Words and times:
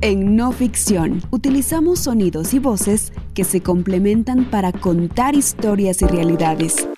En 0.00 0.36
no 0.36 0.52
ficción, 0.52 1.22
utilizamos 1.32 1.98
sonidos 1.98 2.54
y 2.54 2.60
voces 2.60 3.12
que 3.34 3.42
se 3.42 3.62
complementan 3.62 4.48
para 4.48 4.70
contar 4.70 5.34
historias 5.34 6.02
y 6.02 6.06
realidades. 6.06 6.88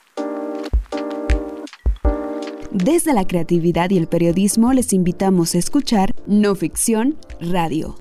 Desde 2.71 3.15
la 3.15 3.27
creatividad 3.27 3.89
y 3.89 3.97
el 3.97 4.07
periodismo 4.07 4.75
les 4.75 4.93
invitamos 4.93 5.55
a 5.55 5.59
escuchar 5.59 6.15
No 6.27 6.55
Ficción 6.55 7.17
Radio. 7.41 7.97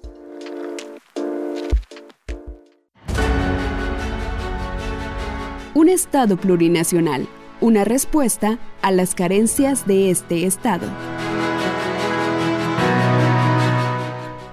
Un 5.76 5.88
Estado 5.88 6.36
plurinacional, 6.36 7.26
una 7.62 7.86
respuesta 7.86 8.60
a 8.82 8.92
las 8.92 9.16
carencias 9.16 9.88
de 9.88 10.12
este 10.12 10.46
Estado. 10.46 10.88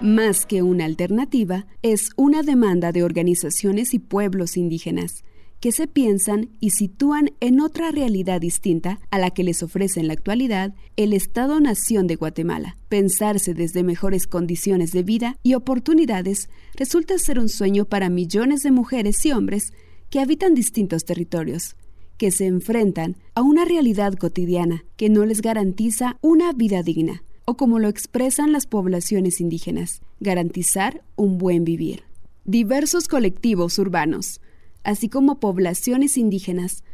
Más 0.06 0.46
que 0.46 0.62
una 0.62 0.84
alternativa, 0.84 1.66
es 1.82 2.10
una 2.16 2.44
demanda 2.44 2.92
de 2.92 3.02
organizaciones 3.02 3.92
y 3.92 3.98
pueblos 3.98 4.56
indígenas 4.56 5.24
que 5.58 5.72
se 5.72 5.88
piensan 5.88 6.50
y 6.60 6.70
sitúan 6.70 7.32
en 7.40 7.58
otra 7.58 7.90
realidad 7.90 8.40
distinta 8.40 9.00
a 9.10 9.18
la 9.18 9.30
que 9.30 9.42
les 9.42 9.64
ofrece 9.64 9.98
en 9.98 10.06
la 10.06 10.12
actualidad 10.12 10.76
el 10.94 11.12
Estado-Nación 11.12 12.06
de 12.06 12.14
Guatemala. 12.14 12.78
Pensarse 12.88 13.52
desde 13.52 13.82
mejores 13.82 14.28
condiciones 14.28 14.92
de 14.92 15.02
vida 15.02 15.38
y 15.42 15.54
oportunidades 15.54 16.50
resulta 16.76 17.18
ser 17.18 17.40
un 17.40 17.48
sueño 17.48 17.84
para 17.84 18.08
millones 18.08 18.62
de 18.62 18.70
mujeres 18.70 19.26
y 19.26 19.32
hombres 19.32 19.72
que 20.08 20.20
habitan 20.20 20.54
distintos 20.54 21.04
territorios, 21.04 21.74
que 22.16 22.30
se 22.30 22.46
enfrentan 22.46 23.16
a 23.34 23.42
una 23.42 23.64
realidad 23.64 24.14
cotidiana 24.14 24.84
que 24.96 25.08
no 25.08 25.26
les 25.26 25.42
garantiza 25.42 26.16
una 26.20 26.52
vida 26.52 26.84
digna, 26.84 27.24
o 27.46 27.56
como 27.56 27.78
lo 27.78 27.88
expresan 27.88 28.52
las 28.52 28.66
poblaciones 28.66 29.40
indígenas, 29.40 30.02
garantizar 30.20 31.02
un 31.14 31.38
buen 31.38 31.64
vivir. 31.64 32.02
Diversos 32.44 33.08
colectivos 33.08 33.78
urbanos, 33.78 34.40
así 34.84 35.08
como 35.08 35.40
poblaciones 35.40 36.18
indígenas, 36.18 36.84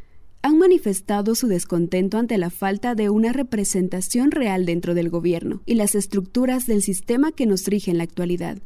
han 0.42 0.58
manifestado 0.58 1.34
su 1.34 1.46
descontento 1.46 2.18
ante 2.18 2.36
la 2.36 2.50
falta 2.50 2.94
de 2.94 3.10
una 3.10 3.32
representación 3.32 4.30
real 4.30 4.66
dentro 4.66 4.94
del 4.94 5.08
gobierno 5.08 5.62
y 5.66 5.74
las 5.74 5.94
estructuras 5.94 6.66
del 6.66 6.82
sistema 6.82 7.32
que 7.32 7.46
nos 7.46 7.66
rige 7.66 7.90
en 7.90 7.98
la 7.98 8.04
actualidad. 8.04 8.58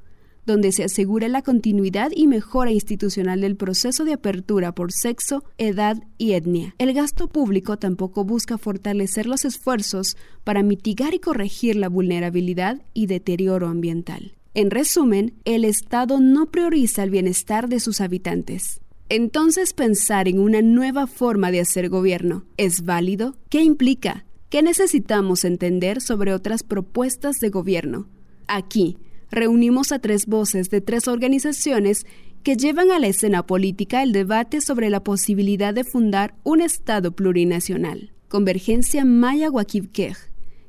donde 0.47 0.71
se 0.71 0.85
asegure 0.85 1.29
la 1.29 1.43
continuidad 1.43 2.11
y 2.15 2.29
mejora 2.29 2.71
institucional 2.71 3.41
del 3.41 3.57
proceso 3.57 4.05
de 4.05 4.13
apertura 4.13 4.73
por 4.73 4.93
sexo, 4.93 5.45
edad 5.59 6.03
y 6.17 6.33
etnia. 6.33 6.75
El 6.79 6.93
gasto 6.93 7.29
público 7.29 7.77
tampoco 7.77 8.25
busca 8.25 8.57
fortalecer 8.57 9.27
los 9.27 9.45
esfuerzos 9.45 10.17
para 10.45 10.63
mitigar 10.63 11.15
y 11.15 11.19
corregir 11.19 11.77
la 11.77 11.89
vulnerabilidad 11.89 12.83
y 12.95 13.07
deterioro 13.07 13.67
ambiental. 13.67 14.35
En 14.55 14.71
resumen, 14.71 15.35
el 15.45 15.65
Estado 15.65 16.21
no 16.21 16.47
prioriza 16.47 17.03
el 17.05 17.11
bienestar 17.11 17.69
de 17.69 17.79
sus 17.79 18.01
habitantes. 18.01 18.80
Entonces 19.13 19.73
pensar 19.73 20.29
en 20.29 20.39
una 20.39 20.63
nueva 20.63 21.09
forma 21.09 21.51
de 21.51 21.59
hacer 21.59 21.89
gobierno 21.89 22.45
es 22.57 22.85
válido? 22.85 23.35
¿Qué 23.49 23.61
implica? 23.61 24.25
¿Qué 24.51 24.63
necesitamos 24.63 25.45
entender 25.45 26.01
sobre 26.01 26.33
otras 26.33 26.63
propuestas 26.63 27.41
de 27.41 27.49
gobierno? 27.49 28.07
Aquí, 28.47 28.99
reunimos 29.29 29.91
a 29.91 29.99
tres 29.99 30.27
voces 30.27 30.71
de 30.71 30.81
tres 30.81 31.09
organizaciones 31.09 32.07
que 32.45 32.57
llevan 32.57 32.93
a 32.93 33.01
la 33.01 33.09
escena 33.09 33.45
política 33.45 34.05
el 34.05 34.13
debate 34.13 34.61
sobre 34.61 34.91
la 34.91 35.03
posibilidad 35.03 35.75
de 35.75 35.83
fundar 35.83 36.37
un 36.45 36.61
Estado 36.61 37.11
plurinacional. 37.11 38.13
Convergencia 38.29 39.05
Maya 39.05 39.51
Huaquibquej, 39.51 40.19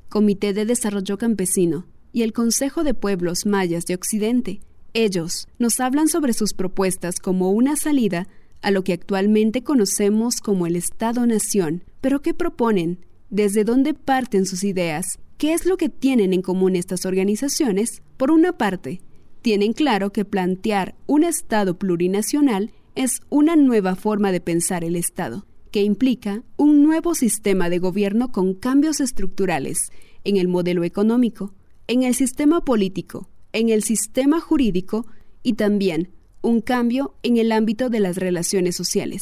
Comité 0.10 0.54
de 0.54 0.66
Desarrollo 0.66 1.20
Campesino, 1.20 1.86
y 2.12 2.24
el 2.24 2.34
Consejo 2.34 2.84
de 2.84 2.96
Pueblos 2.96 3.46
Mayas 3.46 3.86
de 3.86 3.94
Occidente. 3.94 4.62
Ellos 4.94 5.48
nos 5.58 5.80
hablan 5.80 6.10
sobre 6.10 6.34
sus 6.34 6.54
propuestas 6.54 7.20
como 7.20 7.52
una 7.52 7.78
salida 7.78 8.28
a 8.62 8.72
lo 8.72 8.84
que 8.84 8.94
actualmente 8.94 9.64
conocemos 9.64 10.42
como 10.42 10.68
el 10.68 10.76
Estado-Nación. 10.76 11.84
Pero 12.02 12.22
¿qué 12.22 12.34
proponen? 12.34 13.06
¿Desde 13.30 13.64
dónde 13.64 13.94
parten 13.94 14.46
sus 14.46 14.66
ideas? 14.66 15.18
¿Qué 15.38 15.54
es 15.54 15.66
lo 15.66 15.78
que 15.78 15.88
tienen 15.88 16.34
en 16.34 16.42
común 16.42 16.76
estas 16.76 17.06
organizaciones? 17.06 18.02
Por 18.18 18.32
una 18.32 18.58
parte, 18.58 19.02
tienen 19.42 19.72
claro 19.72 20.12
que 20.12 20.26
plantear 20.26 20.96
un 21.08 21.24
Estado 21.24 21.80
plurinacional 21.80 22.72
es 22.94 23.22
una 23.30 23.56
nueva 23.56 23.96
forma 23.96 24.34
de 24.34 24.42
pensar 24.42 24.84
el 24.84 24.98
Estado, 24.98 25.46
que 25.72 25.84
implica 25.84 26.44
un 26.58 26.84
nuevo 26.84 27.16
sistema 27.16 27.70
de 27.70 27.80
gobierno 27.80 28.34
con 28.34 28.54
cambios 28.54 29.00
estructurales 29.00 29.90
en 30.26 30.36
el 30.36 30.50
modelo 30.50 30.84
económico, 30.84 31.54
en 31.88 32.04
el 32.04 32.14
sistema 32.14 32.64
político, 32.64 33.30
en 33.54 33.70
el 33.70 33.84
sistema 33.84 34.40
jurídico 34.40 35.06
y 35.44 35.54
también 35.54 36.10
un 36.42 36.62
cambio 36.62 37.16
en 37.24 37.38
el 37.38 37.52
ámbito 37.52 37.90
de 37.90 38.00
las 38.00 38.18
relaciones 38.18 38.76
sociales. 38.76 39.22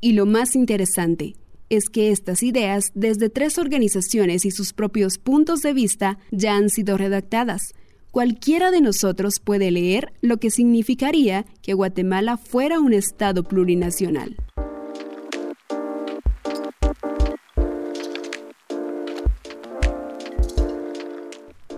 Y 0.00 0.12
lo 0.12 0.26
más 0.26 0.54
interesante 0.56 1.34
es 1.70 1.88
que 1.88 2.10
estas 2.10 2.42
ideas 2.42 2.92
desde 2.94 3.30
tres 3.30 3.58
organizaciones 3.58 4.44
y 4.44 4.50
sus 4.50 4.72
propios 4.72 5.18
puntos 5.18 5.60
de 5.60 5.72
vista 5.72 6.18
ya 6.30 6.56
han 6.56 6.70
sido 6.70 6.96
redactadas. 6.96 7.74
Cualquiera 8.10 8.70
de 8.70 8.80
nosotros 8.80 9.40
puede 9.40 9.70
leer 9.70 10.12
lo 10.20 10.36
que 10.36 10.50
significaría 10.50 11.46
que 11.62 11.74
Guatemala 11.74 12.36
fuera 12.36 12.78
un 12.78 12.92
Estado 12.92 13.42
plurinacional. 13.42 14.36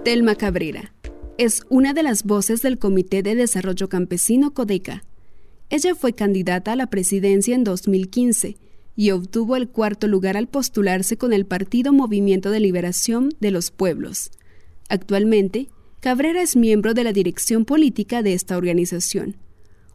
Telma 0.04 0.36
Cabrera. 0.36 0.95
Es 1.38 1.66
una 1.68 1.92
de 1.92 2.02
las 2.02 2.24
voces 2.24 2.62
del 2.62 2.78
Comité 2.78 3.22
de 3.22 3.34
Desarrollo 3.34 3.90
Campesino 3.90 4.54
Codeca. 4.54 5.04
Ella 5.68 5.94
fue 5.94 6.14
candidata 6.14 6.72
a 6.72 6.76
la 6.76 6.86
presidencia 6.86 7.54
en 7.54 7.62
2015 7.62 8.56
y 8.96 9.10
obtuvo 9.10 9.56
el 9.56 9.68
cuarto 9.68 10.08
lugar 10.08 10.38
al 10.38 10.48
postularse 10.48 11.18
con 11.18 11.34
el 11.34 11.44
Partido 11.44 11.92
Movimiento 11.92 12.50
de 12.50 12.60
Liberación 12.60 13.34
de 13.38 13.50
los 13.50 13.70
Pueblos. 13.70 14.30
Actualmente, 14.88 15.68
Cabrera 16.00 16.40
es 16.40 16.56
miembro 16.56 16.94
de 16.94 17.04
la 17.04 17.12
dirección 17.12 17.66
política 17.66 18.22
de 18.22 18.32
esta 18.32 18.56
organización, 18.56 19.36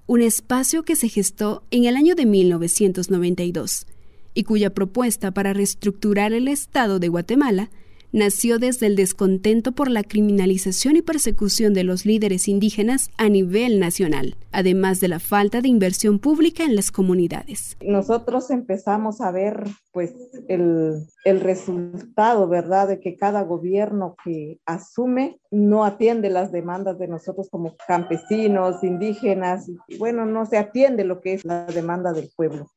un 0.06 0.22
espacio 0.22 0.84
que 0.84 0.96
se 0.96 1.10
gestó 1.10 1.64
en 1.72 1.86
el 1.86 1.96
año 1.96 2.14
de 2.14 2.28
1992 2.28 3.88
y 4.36 4.44
cuya 4.44 4.76
propuesta 4.76 5.32
para 5.32 5.54
reestructurar 5.54 6.34
el 6.34 6.48
Estado 6.48 7.00
de 7.00 7.08
Guatemala 7.08 7.72
nació 8.12 8.60
desde 8.60 8.88
el 8.88 8.96
descontento 8.96 9.72
por 9.72 9.90
la 9.90 10.04
criminalización 10.04 10.96
y 10.98 11.02
persecución 11.02 11.74
de 11.74 11.84
los 11.84 12.06
líderes 12.06 12.48
indígenas 12.48 13.10
a 13.18 13.30
nivel 13.30 13.80
nacional, 13.80 14.36
además 14.52 15.00
de 15.00 15.08
la 15.08 15.20
falta 15.20 15.62
de 15.62 15.68
inversión 15.68 16.20
pública 16.20 16.64
en 16.64 16.76
las 16.76 16.92
comunidades. 16.92 17.78
Nosotros 17.82 18.50
empezamos 18.52 19.22
a 19.22 19.32
ver 19.32 19.66
pues 19.92 20.14
el, 20.48 21.06
el 21.26 21.40
resultado, 21.42 22.48
¿verdad?, 22.48 22.88
de 22.88 23.00
que 23.00 23.18
cada 23.18 23.44
gobierno 23.44 24.16
que 24.24 24.60
asume 24.66 25.40
no 25.50 25.86
atiende 25.86 26.30
las 26.30 26.52
demandas 26.52 26.98
de 26.98 27.08
nosotros 27.08 27.50
como 27.50 27.76
campesinos, 27.88 28.84
indígenas, 28.84 29.70
y 29.88 29.98
bueno, 29.98 30.26
no 30.26 30.46
se 30.46 30.58
atiende 30.58 31.04
lo 31.04 31.22
que 31.22 31.34
es 31.34 31.46
la 31.46 31.66
demanda 31.66 32.14
del 32.14 32.30
pueblo. 32.36 32.68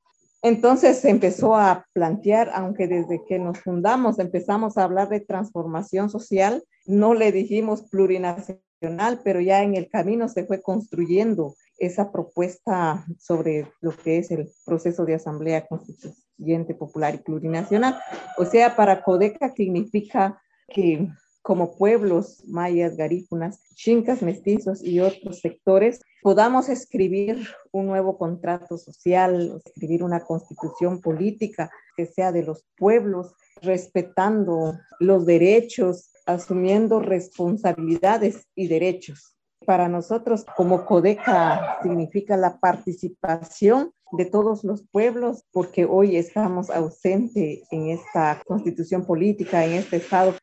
Entonces 0.45 0.99
se 0.99 1.09
empezó 1.09 1.57
a 1.57 1.87
plantear, 1.95 2.51
aunque 2.53 2.87
desde 2.87 3.25
que 3.27 3.39
nos 3.39 3.61
fundamos 3.61 4.19
empezamos 4.19 4.77
a 4.77 4.85
hablar 4.85 5.09
de 5.09 5.21
transformación 5.21 6.11
social, 6.11 6.63
no 6.85 7.15
le 7.15 7.33
dijimos 7.33 7.89
plurinacional, 7.89 9.23
pero 9.25 9.41
ya 9.41 9.63
en 9.63 9.75
el 9.75 9.89
camino 9.89 10.29
se 10.29 10.45
fue 10.45 10.61
construyendo 10.61 11.55
esa 11.79 12.13
propuesta 12.13 13.07
sobre 13.19 13.69
lo 13.81 13.97
que 13.97 14.19
es 14.19 14.31
el 14.33 14.51
proceso 14.67 15.07
de 15.07 15.15
asamblea 15.15 15.67
constituyente 15.67 16.75
popular 16.75 17.15
y 17.15 17.19
plurinacional. 17.19 17.99
O 18.37 18.45
sea, 18.45 18.77
para 18.77 19.03
Codeca 19.03 19.51
significa 19.55 20.43
que 20.69 21.09
como 21.45 21.77
pueblos 21.77 22.43
mayas, 22.47 22.97
garífunas, 22.97 23.61
chincas, 23.75 24.23
mestizos 24.23 24.83
y 24.83 25.01
otros 25.01 25.41
sectores, 25.41 26.01
podamos 26.23 26.71
escribir 26.71 27.47
un 27.71 27.87
nuevo 27.87 28.17
contrato 28.17 28.79
social, 28.79 29.61
escribir 29.63 30.03
una 30.03 30.21
constitución 30.21 31.03
política 31.03 31.71
que 31.99 32.07
sea 32.07 32.33
de 32.33 32.45
los 32.45 32.65
pueblos, 32.79 33.35
respetando 33.61 34.79
los 35.01 35.27
derechos, 35.27 36.13
asumiendo 36.25 36.99
responsabilidades 36.99 38.47
y 38.55 38.69
derechos. 38.69 39.37
Para 39.67 39.87
nosotros, 39.87 40.47
como 40.57 40.87
Codeca, 40.87 41.77
significa 41.83 42.39
la 42.39 42.59
participación 42.59 43.93
de 44.13 44.25
todos 44.25 44.65
los 44.65 44.83
pueblos, 44.83 45.45
porque 45.53 45.85
hoy 45.85 46.17
estamos 46.17 46.71
ausentes 46.71 47.61
en 47.71 47.89
esta 47.91 48.41
constitución 48.47 49.05
política, 49.05 49.65
en 49.67 49.73
este 49.73 49.97
Estado 49.97 50.35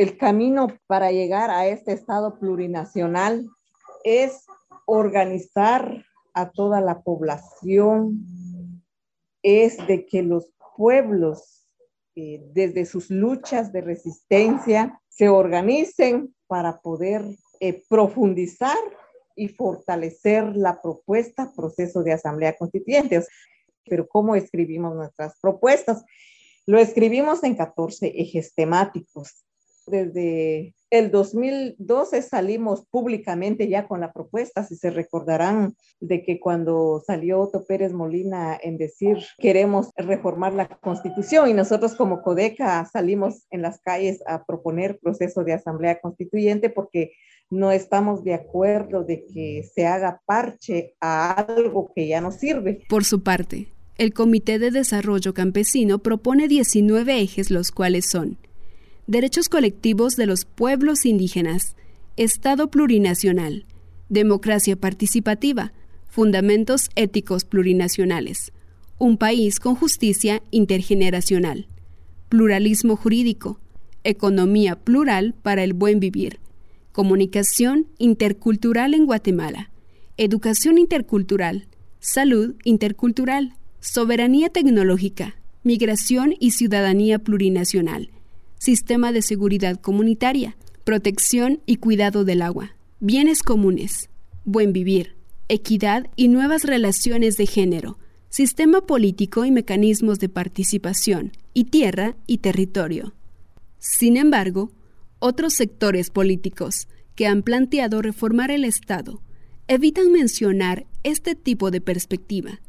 el 0.00 0.16
camino 0.16 0.68
para 0.86 1.12
llegar 1.12 1.50
a 1.50 1.66
este 1.66 1.92
Estado 1.92 2.38
plurinacional 2.38 3.50
es 4.02 4.46
organizar 4.86 6.06
a 6.32 6.48
toda 6.52 6.80
la 6.80 7.02
población, 7.02 8.24
es 9.42 9.76
de 9.86 10.06
que 10.06 10.22
los 10.22 10.54
pueblos, 10.74 11.68
eh, 12.16 12.42
desde 12.54 12.86
sus 12.86 13.10
luchas 13.10 13.74
de 13.74 13.82
resistencia, 13.82 14.98
se 15.10 15.28
organicen 15.28 16.34
para 16.46 16.80
poder 16.80 17.22
eh, 17.60 17.82
profundizar 17.86 18.78
y 19.36 19.48
fortalecer 19.48 20.56
la 20.56 20.80
propuesta, 20.80 21.52
proceso 21.54 22.02
de 22.02 22.14
asamblea 22.14 22.56
constituyente. 22.56 23.22
Pero 23.84 24.08
¿cómo 24.08 24.34
escribimos 24.34 24.96
nuestras 24.96 25.38
propuestas? 25.42 26.02
Lo 26.64 26.78
escribimos 26.78 27.44
en 27.44 27.54
14 27.54 28.14
ejes 28.16 28.54
temáticos 28.54 29.44
desde 29.86 30.74
el 30.90 31.12
2012 31.12 32.20
salimos 32.22 32.84
públicamente 32.90 33.68
ya 33.68 33.86
con 33.86 34.00
la 34.00 34.12
propuesta, 34.12 34.64
si 34.64 34.74
se 34.74 34.90
recordarán 34.90 35.76
de 36.00 36.24
que 36.24 36.40
cuando 36.40 37.00
salió 37.06 37.40
Otto 37.40 37.64
Pérez 37.64 37.92
Molina 37.92 38.58
en 38.60 38.76
decir 38.76 39.18
queremos 39.38 39.90
reformar 39.96 40.52
la 40.52 40.68
constitución 40.68 41.48
y 41.48 41.54
nosotros 41.54 41.94
como 41.94 42.22
Codeca 42.22 42.84
salimos 42.92 43.46
en 43.50 43.62
las 43.62 43.80
calles 43.80 44.20
a 44.26 44.44
proponer 44.44 44.98
proceso 44.98 45.44
de 45.44 45.52
asamblea 45.52 46.00
constituyente 46.00 46.70
porque 46.70 47.12
no 47.50 47.70
estamos 47.70 48.24
de 48.24 48.34
acuerdo 48.34 49.04
de 49.04 49.24
que 49.32 49.68
se 49.72 49.86
haga 49.86 50.20
parche 50.26 50.94
a 51.00 51.32
algo 51.32 51.92
que 51.94 52.08
ya 52.08 52.20
no 52.20 52.32
sirve. 52.32 52.82
Por 52.88 53.04
su 53.04 53.22
parte, 53.22 53.68
el 53.96 54.12
Comité 54.12 54.58
de 54.58 54.70
Desarrollo 54.70 55.34
Campesino 55.34 55.98
propone 55.98 56.48
19 56.48 57.20
ejes, 57.20 57.50
los 57.50 57.70
cuales 57.70 58.08
son 58.08 58.38
derechos 59.10 59.48
colectivos 59.48 60.14
de 60.14 60.26
los 60.26 60.44
pueblos 60.44 61.04
indígenas, 61.04 61.74
Estado 62.16 62.70
plurinacional, 62.70 63.66
democracia 64.08 64.76
participativa, 64.76 65.72
fundamentos 66.08 66.90
éticos 66.94 67.44
plurinacionales, 67.44 68.52
un 68.98 69.16
país 69.16 69.58
con 69.58 69.74
justicia 69.74 70.44
intergeneracional, 70.52 71.66
pluralismo 72.28 72.94
jurídico, 72.94 73.58
economía 74.04 74.76
plural 74.76 75.34
para 75.42 75.64
el 75.64 75.72
buen 75.72 75.98
vivir, 75.98 76.38
comunicación 76.92 77.88
intercultural 77.98 78.94
en 78.94 79.06
Guatemala, 79.06 79.72
educación 80.18 80.78
intercultural, 80.78 81.66
salud 81.98 82.54
intercultural, 82.62 83.54
soberanía 83.80 84.50
tecnológica, 84.50 85.34
migración 85.64 86.36
y 86.38 86.52
ciudadanía 86.52 87.18
plurinacional, 87.18 88.10
sistema 88.60 89.10
de 89.10 89.22
seguridad 89.22 89.80
comunitaria, 89.80 90.54
protección 90.84 91.62
y 91.64 91.76
cuidado 91.76 92.24
del 92.24 92.42
agua, 92.42 92.76
bienes 93.00 93.42
comunes, 93.42 94.10
buen 94.44 94.74
vivir, 94.74 95.16
equidad 95.48 96.08
y 96.14 96.28
nuevas 96.28 96.64
relaciones 96.64 97.38
de 97.38 97.46
género, 97.46 97.98
sistema 98.28 98.82
político 98.82 99.46
y 99.46 99.50
mecanismos 99.50 100.18
de 100.18 100.28
participación, 100.28 101.32
y 101.54 101.64
tierra 101.64 102.16
y 102.26 102.38
territorio. 102.38 103.14
Sin 103.78 104.18
embargo, 104.18 104.70
otros 105.20 105.54
sectores 105.54 106.10
políticos 106.10 106.86
que 107.14 107.26
han 107.26 107.42
planteado 107.42 108.02
reformar 108.02 108.50
el 108.50 108.64
Estado 108.64 109.22
evitan 109.68 110.12
mencionar 110.12 110.86
este 111.02 111.34
tipo 111.34 111.70
de 111.70 111.80
perspectiva. 111.80 112.60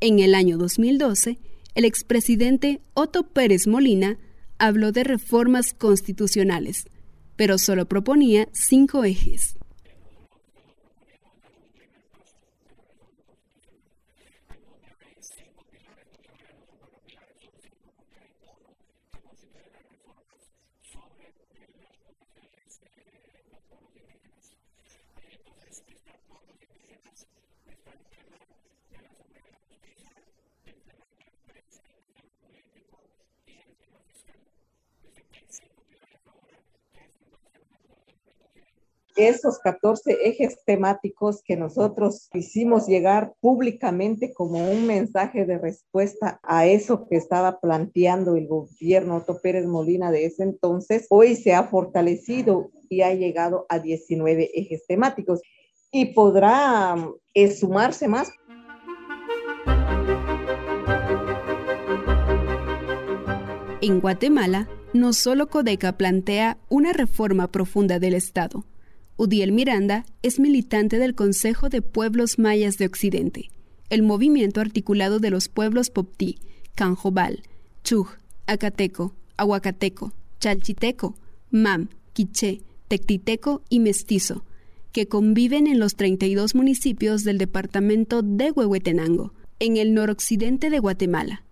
En 0.00 0.18
el 0.18 0.34
año 0.34 0.58
2012, 0.58 1.38
el 1.76 1.84
expresidente 1.84 2.80
Otto 2.94 3.28
Pérez 3.28 3.68
Molina 3.68 4.18
habló 4.58 4.92
de 4.92 5.04
reformas 5.04 5.74
constitucionales, 5.74 6.86
pero 7.36 7.58
solo 7.58 7.86
proponía 7.86 8.48
cinco 8.52 9.04
ejes. 9.04 9.57
Esos 39.18 39.58
14 39.58 40.18
ejes 40.22 40.58
temáticos 40.64 41.42
que 41.44 41.56
nosotros 41.56 42.28
hicimos 42.32 42.86
llegar 42.86 43.34
públicamente 43.40 44.32
como 44.32 44.70
un 44.70 44.86
mensaje 44.86 45.44
de 45.44 45.58
respuesta 45.58 46.40
a 46.42 46.66
eso 46.66 47.06
que 47.08 47.16
estaba 47.16 47.60
planteando 47.60 48.36
el 48.36 48.46
gobierno 48.46 49.16
Otto 49.16 49.40
Pérez 49.40 49.66
Molina 49.66 50.10
de 50.10 50.26
ese 50.26 50.44
entonces, 50.44 51.06
hoy 51.10 51.34
se 51.34 51.54
ha 51.54 51.64
fortalecido 51.64 52.70
y 52.88 53.02
ha 53.02 53.12
llegado 53.12 53.66
a 53.68 53.80
19 53.80 54.50
ejes 54.54 54.86
temáticos 54.86 55.40
y 55.90 56.06
podrá 56.14 56.96
eh, 57.34 57.50
sumarse 57.50 58.08
más. 58.08 58.30
En 63.80 64.00
Guatemala, 64.00 64.68
no 64.92 65.12
solo 65.12 65.48
Codeca 65.48 65.92
plantea 65.92 66.58
una 66.68 66.92
reforma 66.92 67.46
profunda 67.48 67.98
del 67.98 68.14
Estado, 68.14 68.64
Udiel 69.20 69.50
Miranda 69.50 70.06
es 70.22 70.38
militante 70.38 71.00
del 71.00 71.16
Consejo 71.16 71.68
de 71.68 71.82
Pueblos 71.82 72.38
Mayas 72.38 72.78
de 72.78 72.86
Occidente, 72.86 73.50
el 73.90 74.04
movimiento 74.04 74.60
articulado 74.60 75.18
de 75.18 75.30
los 75.30 75.48
pueblos 75.48 75.90
Poptí, 75.90 76.38
Canjobal, 76.76 77.42
Chuj, 77.82 78.10
Acateco, 78.46 79.16
Aguacateco, 79.36 80.12
Chalchiteco, 80.38 81.16
Mam, 81.50 81.88
Quiché, 82.12 82.60
Tectiteco 82.86 83.62
y 83.68 83.80
Mestizo, 83.80 84.44
que 84.92 85.08
conviven 85.08 85.66
en 85.66 85.80
los 85.80 85.96
32 85.96 86.54
municipios 86.54 87.24
del 87.24 87.38
departamento 87.38 88.22
de 88.22 88.52
Huehuetenango, 88.52 89.34
en 89.58 89.78
el 89.78 89.94
noroccidente 89.94 90.70
de 90.70 90.78
Guatemala. 90.78 91.42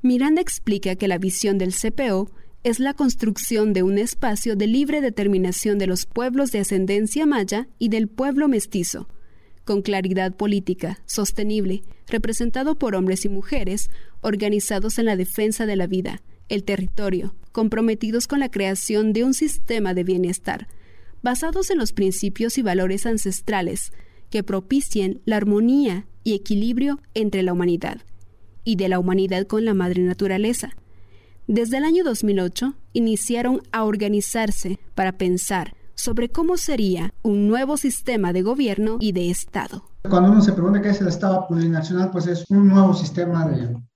Miranda 0.00 0.40
explica 0.40 0.94
que 0.94 1.08
la 1.08 1.18
visión 1.18 1.58
del 1.58 1.74
CPO 1.74 2.30
es 2.62 2.78
la 2.78 2.92
construcción 2.92 3.72
de 3.72 3.82
un 3.82 3.96
espacio 3.98 4.54
de 4.54 4.66
libre 4.66 5.00
determinación 5.00 5.78
de 5.78 5.86
los 5.86 6.04
pueblos 6.04 6.52
de 6.52 6.60
ascendencia 6.60 7.24
maya 7.24 7.68
y 7.78 7.88
del 7.88 8.06
pueblo 8.08 8.48
mestizo, 8.48 9.08
con 9.64 9.80
claridad 9.82 10.34
política, 10.34 11.00
sostenible, 11.06 11.82
representado 12.06 12.78
por 12.78 12.94
hombres 12.94 13.24
y 13.24 13.28
mujeres 13.28 13.90
organizados 14.20 14.98
en 14.98 15.06
la 15.06 15.16
defensa 15.16 15.64
de 15.64 15.76
la 15.76 15.86
vida, 15.86 16.22
el 16.48 16.64
territorio, 16.64 17.34
comprometidos 17.52 18.26
con 18.26 18.40
la 18.40 18.50
creación 18.50 19.12
de 19.12 19.24
un 19.24 19.32
sistema 19.32 19.94
de 19.94 20.04
bienestar, 20.04 20.68
basados 21.22 21.70
en 21.70 21.78
los 21.78 21.92
principios 21.92 22.58
y 22.58 22.62
valores 22.62 23.06
ancestrales 23.06 23.92
que 24.28 24.42
propicien 24.42 25.20
la 25.24 25.36
armonía 25.36 26.06
y 26.24 26.34
equilibrio 26.34 27.00
entre 27.14 27.42
la 27.42 27.52
humanidad 27.52 28.02
y 28.64 28.76
de 28.76 28.88
la 28.88 28.98
humanidad 28.98 29.46
con 29.46 29.64
la 29.64 29.72
madre 29.74 30.02
naturaleza. 30.02 30.76
Desde 31.52 31.78
el 31.78 31.84
año 31.84 32.04
2008 32.04 32.74
iniciaron 32.92 33.60
a 33.72 33.82
organizarse 33.82 34.78
para 34.94 35.18
pensar 35.18 35.74
sobre 35.96 36.28
cómo 36.28 36.56
sería 36.56 37.12
un 37.24 37.48
nuevo 37.48 37.76
sistema 37.76 38.32
de 38.32 38.42
gobierno 38.42 38.98
y 39.00 39.10
de 39.10 39.30
Estado. 39.30 39.82
Cuando 40.08 40.30
uno 40.30 40.42
se 40.42 40.52
pregunta 40.52 40.80
qué 40.80 40.90
es 40.90 41.00
el 41.00 41.08
Estado 41.08 41.48
plurinacional, 41.48 42.12
pues 42.12 42.28
es 42.28 42.44
un 42.50 42.68
nuevo 42.68 42.94
sistema 42.94 43.48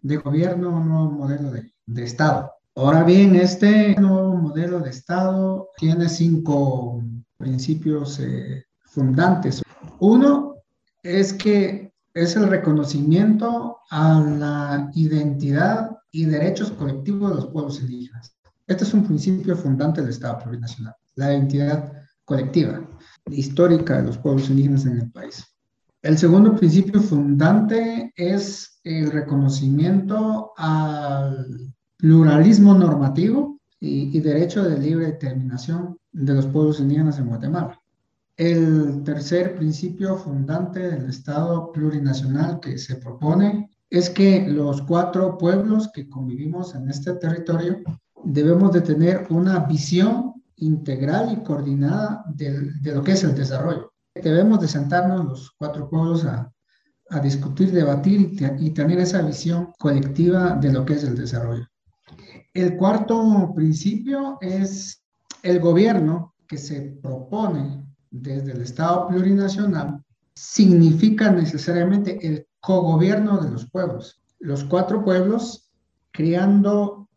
de, 0.02 0.16
gobierno, 0.16 0.70
un 0.70 0.88
nuevo 0.88 1.10
modelo 1.12 1.52
de, 1.52 2.02
Estado. 2.02 2.50
Ahora 2.74 3.04
bien, 3.04 3.36
este 3.36 3.94
nuevo 4.00 4.34
modelo 4.34 4.80
de 4.80 4.90
Estado 4.90 5.68
tiene 5.76 6.08
cinco 6.08 7.04
principios 7.36 8.18
eh, 8.18 8.64
fundantes. 8.82 9.62
Uno 10.00 10.56
es 11.04 11.32
que 11.32 11.92
es 12.14 12.34
el 12.34 12.48
reconocimiento 12.48 13.78
a 13.90 14.20
la 14.20 14.90
identidad 14.96 15.98
y 16.14 16.26
derechos 16.26 16.70
colectivos 16.70 17.30
de 17.30 17.34
los 17.34 17.46
pueblos 17.48 17.80
indígenas. 17.80 18.36
Este 18.68 18.84
es 18.84 18.94
un 18.94 19.04
principio 19.04 19.56
fundante 19.56 20.00
del 20.00 20.10
Estado 20.10 20.38
plurinacional, 20.38 20.94
la 21.16 21.32
identidad 21.32 21.92
colectiva, 22.24 22.88
histórica 23.32 23.96
de 23.96 24.04
los 24.04 24.18
pueblos 24.18 24.48
indígenas 24.48 24.86
en 24.86 24.98
el 25.00 25.10
país. 25.10 25.44
El 26.02 26.16
segundo 26.16 26.54
principio 26.54 27.00
fundante 27.00 28.12
es 28.14 28.78
el 28.84 29.10
reconocimiento 29.10 30.52
al 30.56 31.74
pluralismo 31.96 32.74
normativo 32.74 33.58
y, 33.80 34.16
y 34.16 34.20
derecho 34.20 34.62
de 34.62 34.78
libre 34.78 35.06
determinación 35.06 35.98
de 36.12 36.34
los 36.34 36.46
pueblos 36.46 36.78
indígenas 36.78 37.18
en 37.18 37.26
Guatemala. 37.26 37.80
El 38.36 39.02
tercer 39.02 39.56
principio 39.56 40.16
fundante 40.16 40.78
del 40.78 41.10
Estado 41.10 41.72
plurinacional 41.72 42.60
que 42.60 42.78
se 42.78 42.96
propone 42.96 43.73
es 43.90 44.10
que 44.10 44.46
los 44.48 44.82
cuatro 44.82 45.38
pueblos 45.38 45.90
que 45.92 46.08
convivimos 46.08 46.74
en 46.74 46.88
este 46.88 47.14
territorio 47.14 47.78
debemos 48.24 48.72
de 48.72 48.80
tener 48.80 49.26
una 49.30 49.60
visión 49.60 50.34
integral 50.56 51.32
y 51.32 51.42
coordinada 51.42 52.24
de, 52.34 52.72
lo 52.82 53.02
que 53.02 53.12
es 53.12 53.24
el 53.24 53.34
desarrollo. 53.34 53.92
Debemos 54.14 54.60
de 54.60 54.68
sentarnos 54.68 55.24
los 55.24 55.50
cuatro 55.58 55.88
pueblos 55.88 56.24
a, 56.24 56.50
discutir, 57.22 57.70
debatir 57.70 58.20
y, 58.20 58.66
y 58.66 58.70
tener 58.70 58.98
esa 58.98 59.22
visión 59.22 59.72
colectiva 59.78 60.56
de 60.56 60.72
lo 60.72 60.84
que 60.84 60.94
es 60.94 61.04
el 61.04 61.14
desarrollo. 61.14 61.68
El 62.52 62.76
cuarto 62.76 63.52
principio 63.54 64.38
es 64.40 65.04
el 65.42 65.60
gobierno 65.60 66.34
que 66.48 66.58
se 66.58 66.80
propone 67.02 67.84
desde 68.10 68.52
el 68.52 68.62
Estado 68.62 69.08
plurinacional 69.08 70.02
significa 70.34 71.30
necesariamente 71.30 72.18
el 72.26 72.46
cogobierno 72.64 73.38
de 73.38 73.50
los 73.50 73.70
pueblos. 73.70 74.22
Los 74.38 74.64
cuatro 74.64 75.04
pueblos 75.04 75.70
creando 76.10 77.08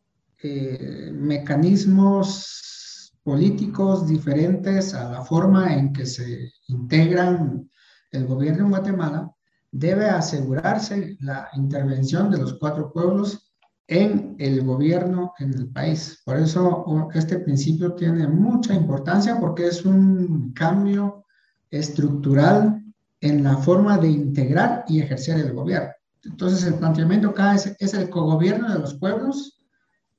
eh, 0.44 1.12
mecanismos 1.14 3.14
políticos 3.24 4.08
diferentes 4.08 4.94
a 4.94 5.10
la 5.10 5.24
forma 5.24 5.74
en 5.74 5.94
que 5.94 6.06
se 6.06 6.52
integran 6.68 7.70
el 8.12 8.26
gobierno 8.26 8.66
en 8.66 8.70
Guatemala, 8.70 9.32
debe 9.72 10.10
asegurarse 10.10 11.18
la 11.20 11.50
intervención 11.54 12.32
de 12.32 12.40
los 12.40 12.54
cuatro 12.56 12.92
pueblos 12.92 13.54
en 13.88 14.36
el 14.40 14.64
gobierno 14.64 15.34
en 15.40 15.54
el 15.54 15.70
país. 15.70 16.22
Por 16.26 16.38
eso 16.38 17.10
este 17.14 17.40
principio 17.40 17.94
tiene 17.94 18.28
mucha 18.28 18.74
importancia 18.74 19.40
porque 19.40 19.68
es 19.68 19.86
un 19.86 20.52
cambio 20.54 21.26
estructural 21.70 22.84
en 23.22 23.44
la 23.44 23.58
forma 23.58 23.98
de 23.98 24.10
integrar 24.10 24.86
y 24.88 25.02
ejercer 25.02 25.40
el 25.40 25.54
gobierno. 25.54 25.92
Entonces 26.24 26.64
el 26.66 26.76
planteamiento 26.76 27.30
acá 27.30 27.56
es, 27.56 27.76
es 27.80 27.94
el 27.94 28.10
cogobierno 28.10 28.72
de 28.72 28.80
los 28.80 28.96
pueblos 28.96 29.64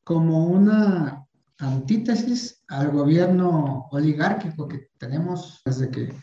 como 0.04 0.46
una 0.46 1.24
antítesis 1.58 2.62
al 2.68 2.90
gobierno 2.90 3.88
oligárquico 3.90 4.68
que 4.68 4.88
tenemos 4.96 5.60
desde 5.64 5.90
que 5.90 6.14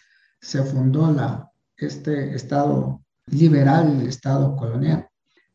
se 0.41 0.63
fundó 0.63 1.12
la, 1.12 1.51
este 1.77 2.36
Estado 2.36 3.01
liberal, 3.27 4.00
el 4.01 4.08
Estado 4.08 4.55
colonial. 4.55 5.08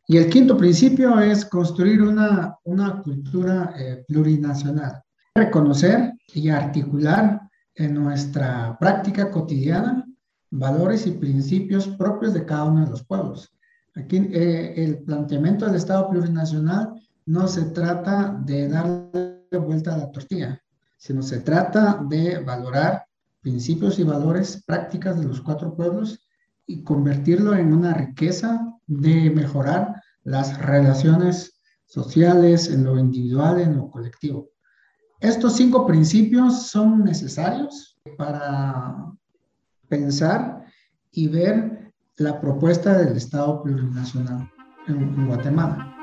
Y 0.07 0.17
el 0.17 0.29
quinto 0.29 0.57
principio 0.57 1.19
es 1.19 1.45
construir 1.45 2.01
una, 2.01 2.57
una 2.63 3.01
cultura 3.01 3.73
eh, 3.77 4.03
plurinacional, 4.07 5.01
reconocer 5.33 6.13
y 6.33 6.49
articular 6.49 7.41
en 7.75 7.93
nuestra 7.93 8.77
práctica 8.77 9.31
cotidiana 9.31 10.05
valores 10.51 11.07
y 11.07 11.11
principios 11.11 11.87
propios 11.87 12.33
de 12.33 12.45
cada 12.45 12.65
uno 12.65 12.85
de 12.85 12.91
los 12.91 13.03
pueblos. 13.03 13.51
Aquí 13.95 14.17
eh, 14.17 14.73
el 14.77 14.99
planteamiento 14.99 15.65
del 15.65 15.75
Estado 15.75 16.09
plurinacional 16.09 16.93
no 17.25 17.47
se 17.47 17.63
trata 17.65 18.37
de 18.45 18.67
darle 18.67 19.41
vuelta 19.51 19.95
a 19.95 19.97
la 19.97 20.11
tortilla, 20.11 20.61
sino 20.97 21.21
se 21.21 21.39
trata 21.39 22.03
de 22.07 22.39
valorar 22.39 23.05
principios 23.41 23.97
y 23.99 24.03
valores 24.03 24.63
prácticas 24.65 25.19
de 25.19 25.25
los 25.25 25.41
cuatro 25.41 25.75
pueblos 25.75 26.19
y 26.65 26.83
convertirlo 26.83 27.55
en 27.55 27.73
una 27.73 27.93
riqueza 27.93 28.61
de 28.87 29.29
mejorar 29.29 30.01
las 30.23 30.57
relaciones 30.59 31.59
sociales 31.85 32.69
en 32.69 32.83
lo 32.83 32.97
individual, 32.97 33.59
en 33.59 33.77
lo 33.77 33.89
colectivo. 33.89 34.49
Estos 35.19 35.55
cinco 35.55 35.85
principios 35.85 36.67
son 36.67 37.03
necesarios 37.03 37.97
para 38.17 39.11
pensar 39.91 40.63
y 41.11 41.27
ver 41.27 41.91
la 42.15 42.39
propuesta 42.39 42.97
del 42.97 43.17
Estado 43.17 43.61
plurinacional 43.61 44.49
en, 44.87 45.27
Guatemala. 45.27 45.93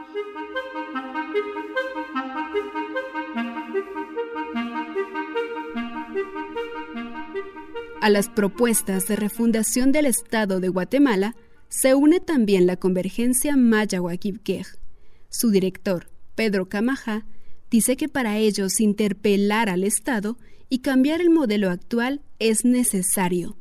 A 8.02 8.10
las 8.10 8.28
propuestas 8.28 9.08
de 9.08 9.16
refundación 9.16 9.90
del 9.90 10.04
Estado 10.04 10.60
de 10.60 10.68
Guatemala 10.68 11.34
se 11.68 11.94
une 11.94 12.20
también 12.20 12.66
la 12.66 12.76
convergencia 12.76 13.56
maya 13.56 14.00
Su 15.30 15.50
director, 15.50 16.10
Pedro 16.34 16.68
Camaja, 16.68 17.24
dice 17.70 17.96
que 17.96 18.08
para 18.08 18.36
ellos 18.36 18.80
interpelar 18.80 19.70
al 19.70 19.82
Estado 19.82 20.36
y 20.68 20.80
cambiar 20.80 21.22
el 21.22 21.30
modelo 21.30 21.70
actual 21.70 22.20
es 22.38 22.64
necesario, 22.64 23.56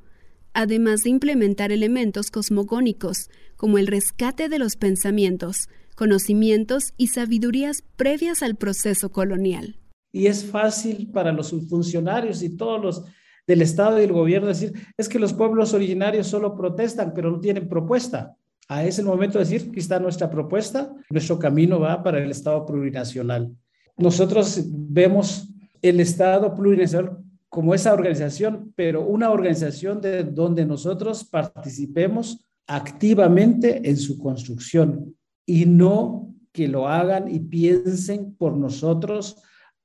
además 0.57 1.03
de 1.03 1.11
implementar 1.11 1.71
elementos 1.71 2.31
cosmogónicos 2.31 3.29
como 3.57 3.77
el 3.77 3.85
rescate 3.85 4.49
de 4.49 4.57
los 4.57 4.75
pensamientos, 4.75 5.69
conocimientos 5.95 6.95
y 6.97 7.09
sabidurías 7.09 7.83
previas 7.95 8.41
al 8.41 8.55
proceso 8.55 9.11
colonial. 9.11 9.77
Y 10.11 10.25
es 10.25 10.43
fácil 10.43 11.11
para 11.13 11.31
los 11.31 11.53
funcionarios 11.69 12.41
y 12.41 12.57
todos 12.57 12.81
los 12.81 13.05
del 13.45 13.61
Estado 13.61 13.99
y 13.99 14.01
del 14.01 14.13
gobierno 14.13 14.47
decir, 14.47 14.73
es 14.97 15.07
que 15.07 15.19
los 15.19 15.31
pueblos 15.31 15.75
originarios 15.75 16.25
solo 16.25 16.55
protestan, 16.55 17.13
pero 17.13 17.29
no 17.29 17.39
tienen 17.39 17.69
propuesta. 17.69 18.35
A 18.67 18.83
ese 18.83 19.03
momento 19.03 19.37
de 19.37 19.45
decir, 19.45 19.67
aquí 19.69 19.79
está 19.79 19.99
nuestra 19.99 20.27
propuesta, 20.27 20.91
nuestro 21.11 21.37
camino 21.37 21.79
va 21.79 22.01
para 22.01 22.17
el 22.17 22.31
Estado 22.31 22.65
plurinacional. 22.65 23.55
Nosotros 23.95 24.59
vemos 24.67 25.49
el 25.83 25.99
Estado 25.99 26.55
plurinacional 26.55 27.26
como 27.49 27.73
esa 27.73 27.93
organización, 27.93 28.73
pero 28.75 29.05
una 29.05 29.31
organización 29.31 30.01
de 30.01 30.23
donde 30.23 30.65
nosotros 30.65 31.23
participemos 31.23 32.45
activamente 32.67 33.89
en 33.89 33.97
su 33.97 34.17
construcción 34.17 35.15
y 35.45 35.65
no 35.65 36.35
que 36.51 36.67
lo 36.67 36.87
hagan 36.87 37.33
y 37.33 37.39
piensen 37.39 38.35
por 38.35 38.57
nosotros 38.57 39.37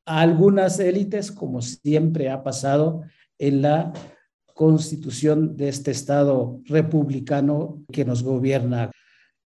algunas 0.04 0.80
élites, 0.80 1.30
como 1.30 1.62
siempre 1.62 2.30
ha 2.30 2.42
pasado 2.42 3.02
en 3.38 3.62
la 3.62 3.92
constitución 4.54 5.56
de 5.56 5.68
este 5.68 5.92
Estado 5.92 6.60
republicano 6.64 7.82
que 7.92 8.04
nos 8.04 8.22
gobierna. 8.22 8.90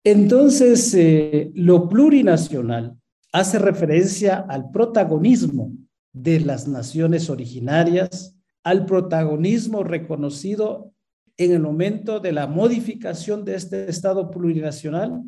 Entonces, 0.03 0.93
eh, 0.93 1.51
lo 1.55 1.87
plurinacional 1.87 2.95
hace 3.31 3.59
referencia 3.59 4.45
al 4.49 4.69
protagonismo 4.71 5.71
de 6.13 6.39
las 6.39 6.67
naciones 6.67 7.29
originarias, 7.29 8.35
al 8.63 8.85
protagonismo 8.85 9.83
reconocido 9.83 10.93
en 11.37 11.51
el 11.51 11.61
momento 11.61 12.19
de 12.19 12.31
la 12.31 12.47
modificación 12.47 13.43
de 13.45 13.55
este 13.55 13.89
Estado 13.89 14.29
plurinacional, 14.29 15.23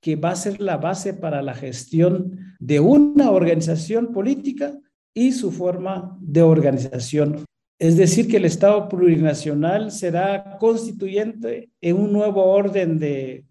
que 0.00 0.16
va 0.16 0.30
a 0.30 0.36
ser 0.36 0.60
la 0.60 0.76
base 0.76 1.14
para 1.14 1.42
la 1.42 1.54
gestión 1.54 2.38
de 2.58 2.80
una 2.80 3.30
organización 3.30 4.12
política 4.12 4.78
y 5.14 5.32
su 5.32 5.50
forma 5.50 6.18
de 6.20 6.42
organización 6.42 7.46
es 7.78 7.96
decir, 7.96 8.26
que 8.26 8.38
el 8.38 8.46
Estado 8.46 8.88
plurinacional 8.88 9.90
será 9.92 10.56
constituyente 10.58 11.70
en 11.80 11.96
un 11.96 12.12
nuevo 12.12 12.44
orden 12.44 12.98
de, 12.98 13.44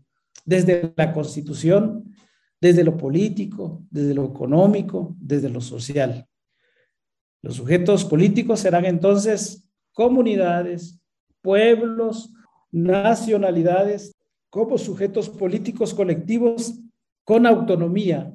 desde 0.46 0.94
la 0.96 1.14
Constitución, 1.14 2.16
desde 2.60 2.84
lo 2.84 2.98
político, 2.98 3.84
desde 3.92 4.16
lo 4.16 4.26
económico, 4.26 5.16
desde 5.20 5.50
lo 5.50 5.62
social. 5.62 6.28
Los 7.46 7.58
sujetos 7.58 8.04
políticos 8.04 8.62
serán 8.62 8.86
entonces 8.86 9.70
comunidades, 9.94 11.00
pueblos, 11.44 12.34
nacionalidades, 12.72 14.16
como 14.50 14.80
sujetos 14.80 15.30
políticos 15.30 15.94
colectivos 15.94 16.80
con 17.24 17.46
autonomía, 17.46 18.34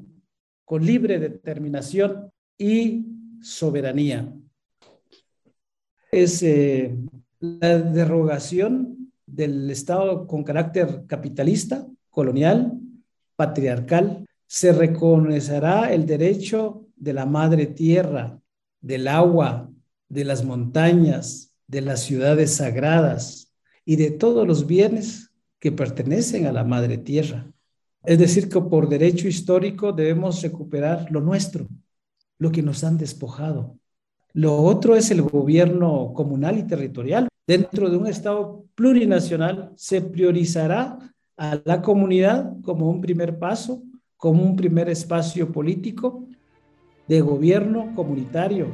con 0.65 0.87
libre 0.87 1.19
determinación 1.19 2.31
y 2.57 3.05
soberanía. 3.43 4.33
Es 6.13 6.45
eh, 6.45 6.97
la 7.41 7.79
derogación 7.79 9.13
del 9.27 9.73
Estado 9.73 10.25
con 10.29 10.45
carácter 10.45 11.03
capitalista, 11.09 11.85
colonial, 12.11 12.79
patriarcal. 13.35 14.25
Se 14.47 14.73
reconocerá 14.73 15.93
el 15.93 16.07
derecho 16.07 16.87
de 16.95 17.13
la 17.13 17.27
madre 17.27 17.67
tierra, 17.67 18.41
del 18.81 19.09
agua, 19.09 19.71
de 20.09 20.25
las 20.25 20.45
montañas, 20.45 21.53
de 21.67 21.81
las 21.81 22.01
ciudades 22.01 22.57
sagradas 22.57 23.53
y 23.85 23.97
de 23.97 24.11
todos 24.11 24.47
los 24.47 24.67
bienes 24.67 25.31
que 25.59 25.73
pertenecen 25.73 26.47
a 26.47 26.53
la 26.53 26.65
madre 26.65 26.99
tierra. 26.99 27.53
Es 28.03 28.19
decir, 28.19 28.49
que 28.49 28.61
por 28.61 28.89
derecho 28.89 29.29
histórico 29.29 29.93
debemos 29.93 30.43
recuperar 30.43 31.11
lo 31.11 31.21
nuestro, 31.21 31.69
lo 32.39 32.51
que 32.51 32.63
nos 32.63 32.83
han 32.83 32.97
despojado. 32.97 33.79
Lo 34.33 34.57
otro 34.57 34.97
es 34.97 35.11
el 35.11 35.23
gobierno 35.23 36.13
comunal 36.15 36.59
y 36.59 36.63
territorial. 36.63 37.29
Dentro 37.47 37.91
de 37.91 37.97
un 37.97 38.07
Estado 38.07 38.65
plurinacional 38.75 39.73
se 39.77 40.01
priorizará 40.01 40.99
a 41.37 41.61
la 41.65 41.83
comunidad 41.83 42.55
como 42.63 42.89
un 42.89 43.01
primer 43.01 43.39
paso, 43.39 43.83
como 44.17 44.43
un 44.43 44.57
primer 44.57 44.89
espacio 44.89 45.51
político 45.51 46.27
de 47.11 47.21
gobierno 47.23 47.93
comunitario, 47.97 48.69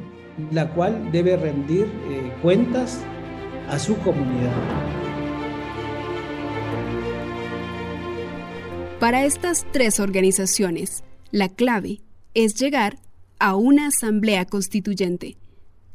la 0.53 0.75
cual 0.75 1.11
debe 1.11 1.39
rendir 1.39 1.87
eh, 1.87 2.31
cuentas 2.43 3.01
a 3.71 3.79
su 3.79 3.97
comunidad. 4.01 4.53
Para 9.01 9.25
estas 9.25 9.65
tres 9.73 10.01
organizaciones, 10.01 11.03
la 11.31 11.49
clave 11.49 12.03
es 12.35 12.55
llegar 12.57 12.99
a 13.39 13.57
una 13.57 13.87
asamblea 13.87 14.45
constituyente, 14.45 15.39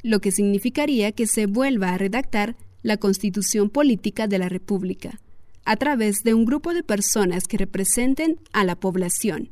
lo 0.02 0.20
que 0.20 0.32
significaría 0.32 1.12
que 1.12 1.28
se 1.28 1.46
vuelva 1.46 1.90
a 1.90 2.00
redactar 2.00 2.56
la 2.82 2.98
constitución 2.98 3.70
política 3.70 4.26
de 4.26 4.40
la 4.40 4.50
República, 4.50 5.20
a 5.64 5.76
través 5.76 6.24
de 6.24 6.34
un 6.34 6.46
grupo 6.46 6.74
de 6.74 6.82
personas 6.82 7.44
que 7.44 7.58
representen 7.58 8.40
a 8.52 8.64
la 8.64 8.76
población. 8.76 9.52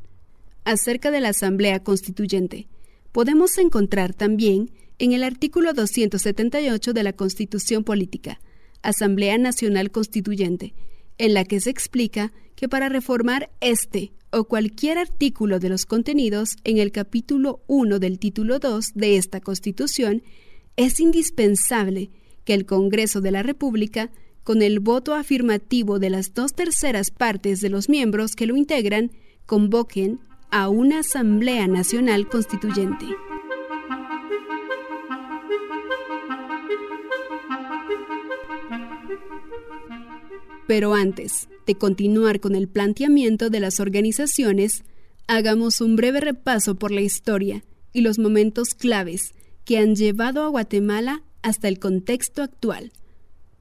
Acerca 0.65 1.11
de 1.11 1.21
la 1.21 1.29
asamblea 1.29 1.83
constituyente, 1.83 2.67
podemos 3.11 3.57
encontrar 3.57 4.13
también 4.13 4.71
en 4.99 5.13
el 5.13 5.23
artículo 5.23 5.73
278 5.73 6.93
de 6.93 7.03
la 7.03 7.13
Constitución 7.13 7.83
Política, 7.83 8.39
Asamblea 8.81 9.37
Nacional 9.37 9.91
Constituyente, 9.91 10.73
en 11.17 11.33
la 11.33 11.45
que 11.45 11.59
se 11.59 11.69
explica 11.69 12.31
que 12.55 12.67
para 12.67 12.89
reformar 12.89 13.49
este 13.61 14.11
o 14.31 14.43
cualquier 14.43 14.97
artículo 14.97 15.59
de 15.59 15.69
los 15.69 15.85
contenidos 15.85 16.57
en 16.63 16.77
el 16.77 16.91
capítulo 16.91 17.61
1 17.67 17.99
del 17.99 18.19
título 18.19 18.59
2 18.59 18.93
de 18.93 19.15
esta 19.15 19.39
Constitución, 19.39 20.21
es 20.75 20.99
indispensable 20.99 22.09
que 22.43 22.53
el 22.53 22.65
Congreso 22.65 23.21
de 23.21 23.31
la 23.31 23.43
República, 23.43 24.11
con 24.43 24.61
el 24.61 24.79
voto 24.79 25.13
afirmativo 25.13 25.99
de 25.99 26.09
las 26.09 26.33
dos 26.33 26.53
terceras 26.53 27.11
partes 27.11 27.61
de 27.61 27.69
los 27.69 27.89
miembros 27.89 28.35
que 28.35 28.45
lo 28.45 28.55
integran, 28.55 29.11
convoquen 29.45 30.19
a 30.51 30.67
una 30.69 30.99
Asamblea 30.99 31.67
Nacional 31.67 32.27
Constituyente. 32.27 33.05
Pero 40.67 40.93
antes, 40.93 41.49
de 41.65 41.75
continuar 41.75 42.39
con 42.39 42.55
el 42.55 42.67
planteamiento 42.67 43.49
de 43.49 43.59
las 43.59 43.79
organizaciones, 43.79 44.83
hagamos 45.27 45.81
un 45.81 45.95
breve 45.95 46.19
repaso 46.19 46.75
por 46.75 46.91
la 46.91 47.01
historia 47.01 47.63
y 47.93 48.01
los 48.01 48.19
momentos 48.19 48.73
claves 48.73 49.33
que 49.65 49.77
han 49.77 49.95
llevado 49.95 50.43
a 50.43 50.47
Guatemala 50.47 51.23
hasta 51.41 51.67
el 51.67 51.79
contexto 51.79 52.41
actual. 52.41 52.91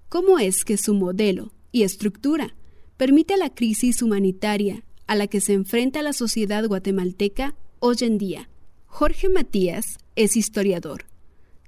¿Cómo 0.09 0.38
es 0.38 0.64
que 0.64 0.78
su 0.78 0.95
modelo 0.95 1.52
y 1.71 1.83
estructura 1.83 2.54
permite 2.97 3.37
la 3.37 3.54
crisis 3.54 4.02
humanitaria 4.02 4.85
a 5.09 5.17
la 5.17 5.27
que 5.27 5.41
se 5.41 5.55
enfrenta 5.55 6.03
la 6.03 6.12
sociedad 6.12 6.64
guatemalteca 6.64 7.57
hoy 7.81 7.97
en 8.03 8.18
día? 8.18 8.49
Jorge 8.87 9.29
Matías 9.29 9.99
es 10.14 10.37
historiador. 10.37 11.07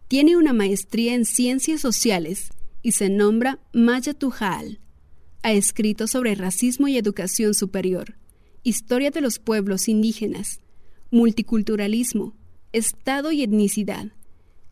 Tiene 0.06 0.36
una 0.36 0.52
maestría 0.52 1.14
en 1.14 1.24
ciencias 1.24 1.80
sociales 1.80 2.50
y 2.82 2.92
se 2.92 3.10
nombra 3.10 3.58
Maya 3.72 4.14
Tujal 4.14 4.78
ha 5.42 5.52
escrito 5.52 6.06
sobre 6.06 6.34
racismo 6.34 6.88
y 6.88 6.98
educación 6.98 7.54
superior, 7.54 8.16
historia 8.62 9.10
de 9.10 9.20
los 9.20 9.38
pueblos 9.38 9.88
indígenas, 9.88 10.60
multiculturalismo, 11.10 12.34
Estado 12.72 13.32
y 13.32 13.42
etnicidad. 13.42 14.12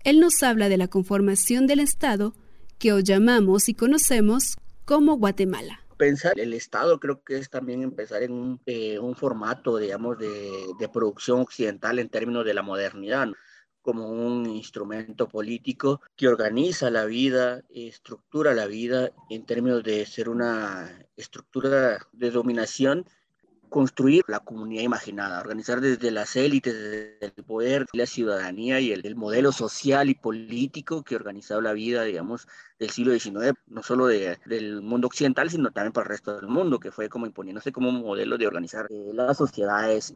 Él 0.04 0.20
nos 0.20 0.42
habla 0.44 0.68
de 0.68 0.76
la 0.76 0.86
conformación 0.86 1.66
del 1.66 1.80
Estado 1.80 2.32
que 2.78 2.92
hoy 2.92 3.02
llamamos 3.02 3.68
y 3.68 3.74
conocemos 3.74 4.56
como 4.84 5.16
Guatemala. 5.16 5.80
Pensar 5.98 6.38
el 6.38 6.54
Estado 6.54 6.98
creo 7.00 7.22
que 7.22 7.38
es 7.38 7.50
también 7.50 7.82
empezar 7.82 8.22
en 8.22 8.32
un, 8.32 8.60
eh, 8.66 8.98
formato, 9.16 9.76
digamos, 9.76 10.16
de, 10.18 10.66
de, 10.78 10.88
producción 10.88 11.40
occidental 11.40 11.98
en 11.98 12.08
términos 12.08 12.44
de 12.44 12.54
la 12.54 12.62
modernidad 12.62 13.28
como 13.82 14.08
un 14.08 14.46
instrumento 14.46 15.28
político 15.28 16.02
que 16.14 16.28
organiza 16.28 16.90
la 16.90 17.04
vida, 17.04 17.62
estructura 17.70 18.52
la 18.54 18.66
vida 18.66 19.12
en 19.30 19.46
términos 19.46 19.82
de 19.82 20.04
ser 20.04 20.28
una 20.28 21.06
estructura 21.16 21.98
de 22.12 22.30
dominación, 22.30 23.06
construir 23.68 24.24
la 24.28 24.40
comunidad 24.40 24.82
imaginada, 24.82 25.40
organizar 25.40 25.80
desde 25.80 26.10
las 26.10 26.36
élites, 26.36 26.74
desde 26.74 27.18
el 27.36 27.44
poder, 27.44 27.86
la 27.92 28.06
ciudadanía 28.06 28.80
y 28.80 28.92
el, 28.92 29.16
modelo 29.16 29.52
social 29.52 30.10
y 30.10 30.14
político 30.14 31.02
que 31.02 31.16
organizaba 31.16 31.62
la 31.62 31.72
vida, 31.72 32.02
digamos, 32.02 32.46
del 32.78 32.90
siglo 32.90 33.12
XIX, 33.12 33.54
no 33.66 33.82
solo 33.82 34.06
del 34.06 34.82
mundo 34.82 35.06
occidental, 35.08 35.50
sino 35.50 35.70
también 35.70 35.92
para 35.92 36.04
el 36.04 36.10
resto 36.10 36.36
del 36.36 36.48
mundo, 36.48 36.78
que 36.78 36.92
fue 36.92 37.08
como 37.08 37.26
imponiéndose 37.26 37.72
como 37.72 37.90
modelo 37.90 38.38
de 38.38 38.46
organizar 38.46 38.86
eh, 38.90 39.10
las 39.12 39.36
sociedades. 39.36 40.14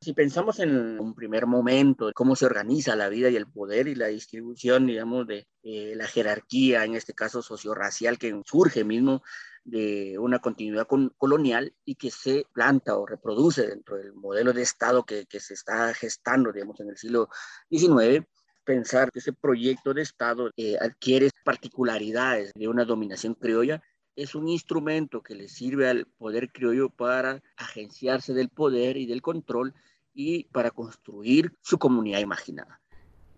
Si 0.00 0.14
pensamos 0.14 0.58
en 0.60 0.98
un 0.98 1.14
primer 1.14 1.46
momento 1.46 2.06
de 2.06 2.14
cómo 2.14 2.34
se 2.34 2.46
organiza 2.46 2.96
la 2.96 3.10
vida 3.10 3.28
y 3.28 3.36
el 3.36 3.46
poder 3.46 3.86
y 3.86 3.94
la 3.94 4.06
distribución, 4.06 4.86
digamos, 4.86 5.26
de 5.26 5.46
eh, 5.62 5.92
la 5.94 6.06
jerarquía, 6.06 6.84
en 6.84 6.94
este 6.94 7.12
caso 7.12 7.42
socioracial, 7.42 8.18
que 8.18 8.40
surge 8.46 8.82
mismo 8.82 9.22
de 9.64 10.18
una 10.18 10.38
continuidad 10.38 10.86
colonial 11.18 11.74
y 11.84 11.94
que 11.94 12.10
se 12.10 12.46
planta 12.52 12.96
o 12.96 13.06
reproduce 13.06 13.66
dentro 13.66 13.96
del 13.96 14.12
modelo 14.14 14.52
de 14.52 14.62
Estado 14.62 15.04
que, 15.04 15.26
se 15.28 15.54
está 15.54 15.92
gestando, 15.94 16.52
digamos, 16.52 16.80
en 16.80 16.88
el 16.88 16.96
siglo 16.96 17.28
XIX, 17.70 18.26
pensar 18.64 19.10
que 19.10 19.18
ese 19.18 19.32
proyecto 19.32 19.94
de 19.94 20.02
Estado 20.02 20.50
eh, 20.56 20.76
adquiere 20.80 21.30
particularidades 21.44 22.52
de 22.54 22.68
una 22.68 22.84
dominación 22.84 23.34
criolla 23.34 23.82
es 24.16 24.34
un 24.34 24.48
instrumento 24.48 25.22
que 25.22 25.34
le 25.34 25.48
sirve 25.48 25.88
al 25.88 26.06
poder 26.06 26.52
criollo 26.52 26.90
para 26.90 27.42
agenciarse 27.56 28.34
del 28.34 28.48
poder 28.48 28.96
y 28.96 29.06
del 29.06 29.22
control 29.22 29.74
y 30.12 30.44
para 30.44 30.70
construir 30.70 31.54
su 31.62 31.78
comunidad 31.78 32.20
imaginada. 32.20 32.80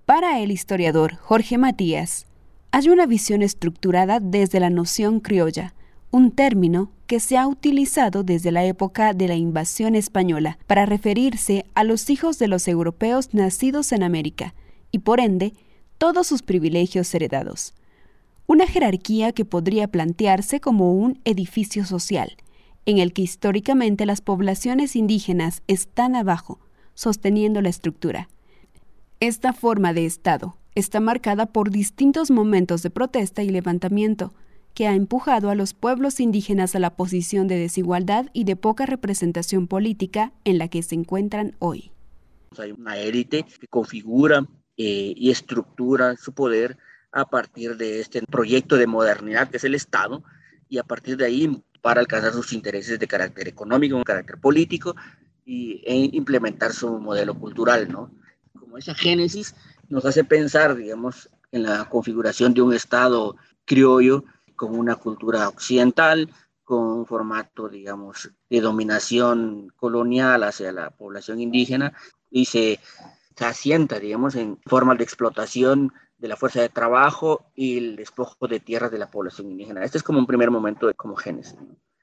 Para 0.06 0.40
el 0.40 0.50
historiador 0.50 1.14
Jorge 1.16 1.58
Matías, 1.58 2.26
hay 2.72 2.88
una 2.88 3.06
visión 3.06 3.42
estructurada 3.42 4.18
desde 4.18 4.58
la 4.58 4.70
noción 4.70 5.20
criolla, 5.20 5.74
un 6.12 6.31
término 6.31 6.90
que 7.07 7.18
se 7.20 7.37
ha 7.38 7.48
utilizado 7.48 8.22
desde 8.22 8.53
la 8.53 8.64
época 8.64 9.14
de 9.14 9.29
la 9.29 9.35
invasión 9.35 9.94
española 9.94 10.59
para 10.66 10.87
referirse 10.87 11.64
a 11.75 11.85
los 11.85 12.11
hijos 12.11 12.38
de 12.38 12.48
los 12.48 12.68
europeos 12.68 13.33
nacidos 13.33 13.92
en 13.92 14.03
América 14.03 14.55
y 14.90 14.98
por 14.98 15.20
ende 15.20 15.55
todos 15.96 16.27
sus 16.27 16.42
privilegios 16.42 17.12
heredados. 17.14 17.75
Una 18.46 18.66
jerarquía 18.66 19.33
que 19.33 19.46
podría 19.46 19.88
plantearse 19.88 20.61
como 20.61 20.92
un 20.92 21.18
edificio 21.25 21.87
social, 21.87 22.37
en 22.85 22.98
el 22.98 23.14
que 23.14 23.22
históricamente 23.22 24.05
las 24.05 24.20
poblaciones 24.20 24.96
indígenas 24.96 25.62
están 25.66 26.14
abajo, 26.14 26.61
sosteniendo 26.94 27.62
la 27.62 27.70
estructura. 27.70 28.29
Esta 29.20 29.55
forma 29.55 29.94
de 29.94 30.05
Estado 30.05 30.57
está 30.75 31.01
marcada 31.01 31.46
por 31.46 31.70
distintos 31.70 32.31
momentos 32.31 32.83
de 32.83 32.90
protesta 32.90 33.42
y 33.42 33.48
levantamiento, 33.48 34.35
que 34.74 34.87
ha 34.87 34.94
empujado 34.94 35.50
a 35.50 35.54
los 35.54 35.74
pueblos 35.74 36.20
indígenas 36.20 36.74
a 36.74 36.78
la 36.78 36.96
posición 36.96 37.48
de 37.48 37.56
desigualdad 37.58 38.26
y 38.32 38.44
de 38.44 38.56
poca 38.56 38.87
representación 38.87 39.66
política 39.66 40.32
en 40.44 40.58
la 40.58 40.68
que 40.68 40.82
se 40.82 40.94
encuentran 40.94 41.56
hoy. 41.58 41.90
Hay 42.58 42.72
una 42.72 42.96
élite 42.96 43.44
que 43.44 43.66
configura 43.68 44.46
eh, 44.76 45.14
y 45.16 45.30
estructura 45.30 46.16
su 46.16 46.32
poder 46.32 46.76
a 47.12 47.26
partir 47.26 47.76
de 47.76 48.00
este 48.00 48.22
proyecto 48.22 48.76
de 48.76 48.87
modernidad 48.87 49.48
que 49.48 49.58
es 49.58 49.64
el 49.64 49.74
Estado 49.74 50.22
y 50.68 50.78
a 50.78 50.85
partir 50.85 51.16
de 51.16 51.26
ahí 51.26 51.62
para 51.82 52.00
alcanzar 52.00 52.32
sus 52.32 52.52
intereses 52.52 52.98
de 52.98 53.06
carácter 53.06 53.48
económico, 53.48 53.98
de 53.98 54.04
carácter 54.04 54.38
político 54.38 54.94
y, 55.44 55.82
e 55.85 56.08
implementar 56.12 56.72
su 56.72 56.98
modelo 56.98 57.35
cultural, 57.35 57.90
¿no? 57.90 58.11
Como 58.58 58.78
esa 58.78 58.94
génesis 58.94 59.54
nos 59.88 60.04
hace 60.06 60.24
pensar, 60.24 60.74
digamos, 60.76 61.28
en 61.50 61.64
la 61.64 61.88
configuración 61.88 62.54
de 62.54 62.62
un 62.62 62.72
Estado 62.72 63.37
criollo 63.66 64.24
con 64.62 64.79
una 64.79 64.94
cultura 64.94 65.48
occidental, 65.48 66.31
con 66.62 66.87
un 66.87 67.05
formato, 67.05 67.68
digamos, 67.68 68.31
de 68.48 68.61
dominación 68.61 69.72
colonial 69.75 70.44
hacia 70.44 70.70
la 70.70 70.90
población 70.90 71.40
indígena 71.40 71.92
y 72.31 72.44
se, 72.44 72.79
se 73.37 73.44
asienta, 73.44 73.98
digamos, 73.98 74.37
en 74.37 74.61
formas 74.64 74.98
de 74.98 75.03
explotación 75.03 75.92
de 76.16 76.29
la 76.29 76.37
fuerza 76.37 76.61
de 76.61 76.68
trabajo 76.68 77.51
y 77.57 77.77
el 77.77 77.96
despojo 77.96 78.46
de 78.46 78.61
tierras 78.61 78.92
de 78.92 78.98
la 78.98 79.11
población 79.11 79.51
indígena. 79.51 79.83
Este 79.83 79.98
es 79.98 80.05
como 80.05 80.20
un 80.20 80.29
primer 80.29 80.53
momento 80.53 80.87
de 80.87 80.94
como 80.94 81.16
génesis. 81.16 81.57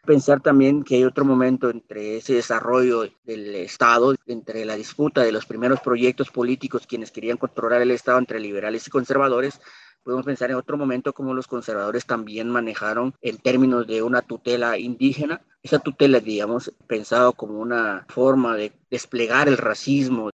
Pensar 0.05 0.41
también 0.41 0.83
que 0.83 0.95
hay 0.95 1.05
otro 1.05 1.23
momento 1.23 1.69
entre 1.69 2.17
ese 2.17 2.33
desarrollo 2.33 3.03
del 3.23 3.55
Estado, 3.55 4.15
entre 4.25 4.65
la 4.65 4.75
disputa 4.75 5.21
de 5.21 5.31
los 5.31 5.45
primeros 5.45 5.79
proyectos 5.79 6.29
políticos, 6.29 6.85
quienes 6.85 7.11
querían 7.11 7.37
controlar 7.37 7.81
el 7.81 7.91
Estado 7.91 8.17
entre 8.17 8.41
liberales 8.41 8.85
y 8.85 8.89
conservadores, 8.91 9.61
podemos 10.03 10.25
pensar 10.25 10.49
en 10.49 10.57
otro 10.57 10.77
momento 10.77 11.13
como 11.13 11.33
los 11.33 11.47
conservadores 11.47 12.05
también 12.05 12.49
manejaron 12.49 13.13
en 13.21 13.37
términos 13.37 13.87
de 13.87 14.01
una 14.01 14.21
tutela 14.21 14.77
indígena. 14.77 15.41
Esa 15.61 15.79
tutela, 15.79 16.19
digamos, 16.19 16.73
pensado 16.87 17.33
como 17.33 17.59
una 17.59 18.05
forma 18.09 18.55
de 18.55 18.71
desplegar 18.89 19.47
el 19.47 19.57
racismo, 19.57 20.29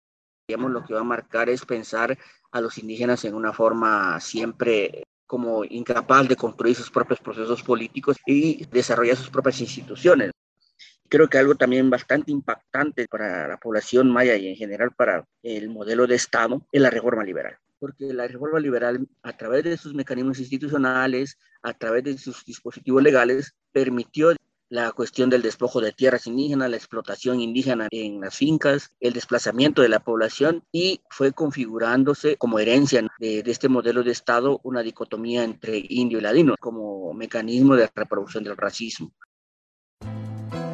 digamos, 0.47 0.71
lo 0.71 0.83
que 0.83 0.93
va 0.93 1.01
a 1.01 1.05
marcar 1.05 1.49
es 1.49 1.65
pensar 1.65 2.17
a 2.51 2.61
los 2.61 2.77
indígenas 2.77 3.23
en 3.25 3.35
una 3.35 3.53
forma 3.53 4.19
siempre 4.19 5.03
como 5.25 5.63
incapaz 5.63 6.27
de 6.27 6.35
construir 6.35 6.75
sus 6.75 6.91
propios 6.91 7.21
procesos 7.21 7.63
políticos 7.63 8.17
y 8.25 8.65
desarrollar 8.65 9.15
sus 9.15 9.29
propias 9.29 9.61
instituciones. 9.61 10.31
Creo 11.07 11.29
que 11.29 11.37
algo 11.37 11.55
también 11.55 11.89
bastante 11.89 12.31
impactante 12.31 13.07
para 13.07 13.47
la 13.47 13.57
población 13.57 14.11
maya 14.11 14.35
y 14.35 14.47
en 14.47 14.55
general 14.55 14.91
para 14.91 15.23
el 15.43 15.69
modelo 15.69 16.07
de 16.07 16.15
Estado 16.15 16.65
es 16.71 16.81
la 16.81 16.89
reforma 16.89 17.23
liberal 17.23 17.57
porque 17.81 18.13
la 18.13 18.27
reforma 18.27 18.59
liberal, 18.59 19.07
a 19.23 19.35
través 19.35 19.63
de 19.63 19.75
sus 19.75 19.95
mecanismos 19.95 20.37
institucionales, 20.37 21.39
a 21.63 21.73
través 21.73 22.03
de 22.03 22.15
sus 22.15 22.45
dispositivos 22.45 23.01
legales, 23.01 23.55
permitió 23.71 24.35
la 24.69 24.91
cuestión 24.91 25.31
del 25.31 25.41
despojo 25.41 25.81
de 25.81 25.91
tierras 25.91 26.27
indígenas, 26.27 26.69
la 26.69 26.77
explotación 26.77 27.41
indígena 27.41 27.87
en 27.89 28.21
las 28.21 28.37
fincas, 28.37 28.91
el 28.99 29.13
desplazamiento 29.13 29.81
de 29.81 29.89
la 29.89 29.99
población 29.99 30.63
y 30.71 31.01
fue 31.09 31.33
configurándose 31.33 32.37
como 32.37 32.59
herencia 32.59 33.05
de, 33.19 33.41
de, 33.41 33.51
este 33.51 33.67
modelo 33.67 34.03
de 34.03 34.11
Estado 34.11 34.61
una 34.63 34.83
dicotomía 34.83 35.43
entre 35.43 35.83
indio 35.89 36.19
y 36.19 36.21
ladino 36.21 36.55
como 36.59 37.13
mecanismo 37.15 37.75
de 37.75 37.89
reproducción 37.95 38.43
del 38.43 38.57
racismo. 38.57 39.11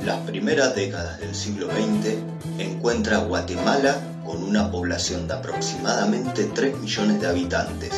Las 0.07 0.19
primeras 0.19 0.73
décadas 0.73 1.19
del 1.19 1.35
siglo 1.35 1.67
XX 1.67 2.15
encuentra 2.59 3.17
Guatemala 3.17 3.99
con 4.25 4.41
una 4.41 4.71
población 4.71 5.27
de 5.27 5.33
aproximadamente 5.33 6.45
3 6.45 6.77
millones 6.77 7.19
de 7.19 7.27
habitantes, 7.27 7.91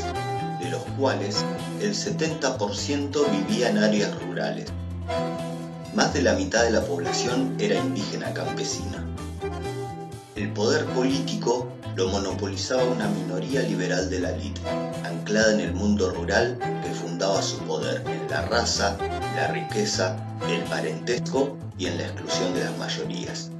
de 0.59 0.71
los 0.71 0.81
cuales 0.97 1.45
el 1.79 1.93
70% 1.93 3.29
vivía 3.29 3.69
en 3.69 3.77
áreas 3.77 4.19
rurales. 4.23 4.71
Más 5.93 6.11
de 6.11 6.23
la 6.23 6.33
mitad 6.33 6.63
de 6.63 6.71
la 6.71 6.81
población 6.81 7.55
era 7.59 7.77
indígena 7.77 8.33
campesina. 8.33 9.05
El 10.39 10.53
poder 10.53 10.85
político 10.85 11.69
lo 11.97 12.07
monopolizaba 12.07 12.85
una 12.85 13.09
minoría 13.09 13.61
liberal 13.61 14.09
de 14.09 14.21
la 14.21 14.31
élite, 14.31 14.61
anclada 15.03 15.53
en 15.53 15.59
el 15.59 15.73
mundo 15.73 16.11
rural 16.11 16.57
que 16.81 16.91
fundaba 16.91 17.41
su 17.41 17.59
poder 17.65 18.07
en 18.07 18.29
la 18.29 18.45
raza, 18.45 18.97
la 19.35 19.47
riqueza, 19.47 20.15
el 20.49 20.61
parentesco 20.63 21.57
y 21.77 21.87
en 21.87 21.97
la 21.97 22.05
exclusión 22.05 22.53
de 22.53 22.63
las 22.63 22.77
mayorías. 22.77 23.51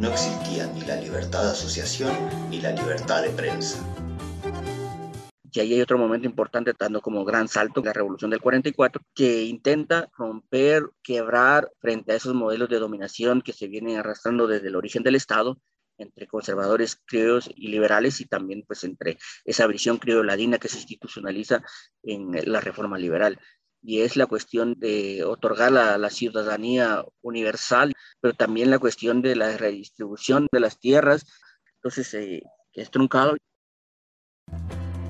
No 0.00 0.08
existía 0.08 0.66
ni 0.74 0.80
la 0.80 0.96
libertad 0.96 1.44
de 1.44 1.50
asociación 1.52 2.10
ni 2.50 2.60
la 2.60 2.72
libertad 2.72 3.22
de 3.22 3.30
prensa. 3.30 3.78
Y 5.52 5.60
ahí 5.60 5.74
hay 5.74 5.82
otro 5.82 5.98
momento 5.98 6.26
importante, 6.26 6.72
dando 6.76 7.00
como 7.00 7.24
gran 7.24 7.46
salto, 7.46 7.80
la 7.80 7.92
revolución 7.92 8.32
del 8.32 8.40
44, 8.40 9.00
que 9.14 9.44
intenta 9.44 10.08
romper, 10.18 10.90
quebrar 11.00 11.70
frente 11.78 12.10
a 12.10 12.16
esos 12.16 12.34
modelos 12.34 12.68
de 12.68 12.80
dominación 12.80 13.40
que 13.40 13.52
se 13.52 13.68
vienen 13.68 13.98
arrastrando 13.98 14.48
desde 14.48 14.66
el 14.66 14.74
origen 14.74 15.04
del 15.04 15.14
Estado, 15.14 15.60
entre 15.98 16.26
conservadores 16.26 17.00
criollos 17.06 17.50
y 17.54 17.68
liberales, 17.68 18.20
y 18.20 18.26
también 18.26 18.64
pues 18.66 18.84
entre 18.84 19.18
esa 19.44 19.66
visión 19.66 19.98
criolladina 19.98 20.58
que 20.58 20.68
se 20.68 20.78
institucionaliza 20.78 21.62
en 22.02 22.30
la 22.50 22.60
reforma 22.60 22.98
liberal 22.98 23.38
y 23.84 24.00
es 24.00 24.16
la 24.16 24.26
cuestión 24.26 24.74
de 24.78 25.24
otorgar 25.24 25.70
la, 25.70 25.98
la, 25.98 26.08
ciudadanía 26.08 27.04
universal, 27.20 27.92
pero 28.20 28.32
también 28.32 28.70
la 28.70 28.78
cuestión 28.78 29.20
de 29.20 29.36
la 29.36 29.56
redistribución 29.58 30.46
de 30.50 30.60
las 30.60 30.78
tierras. 30.78 31.26
Entonces, 31.74 32.14
eh, 32.14 32.42
es 32.72 32.90
truncado. 32.90 33.36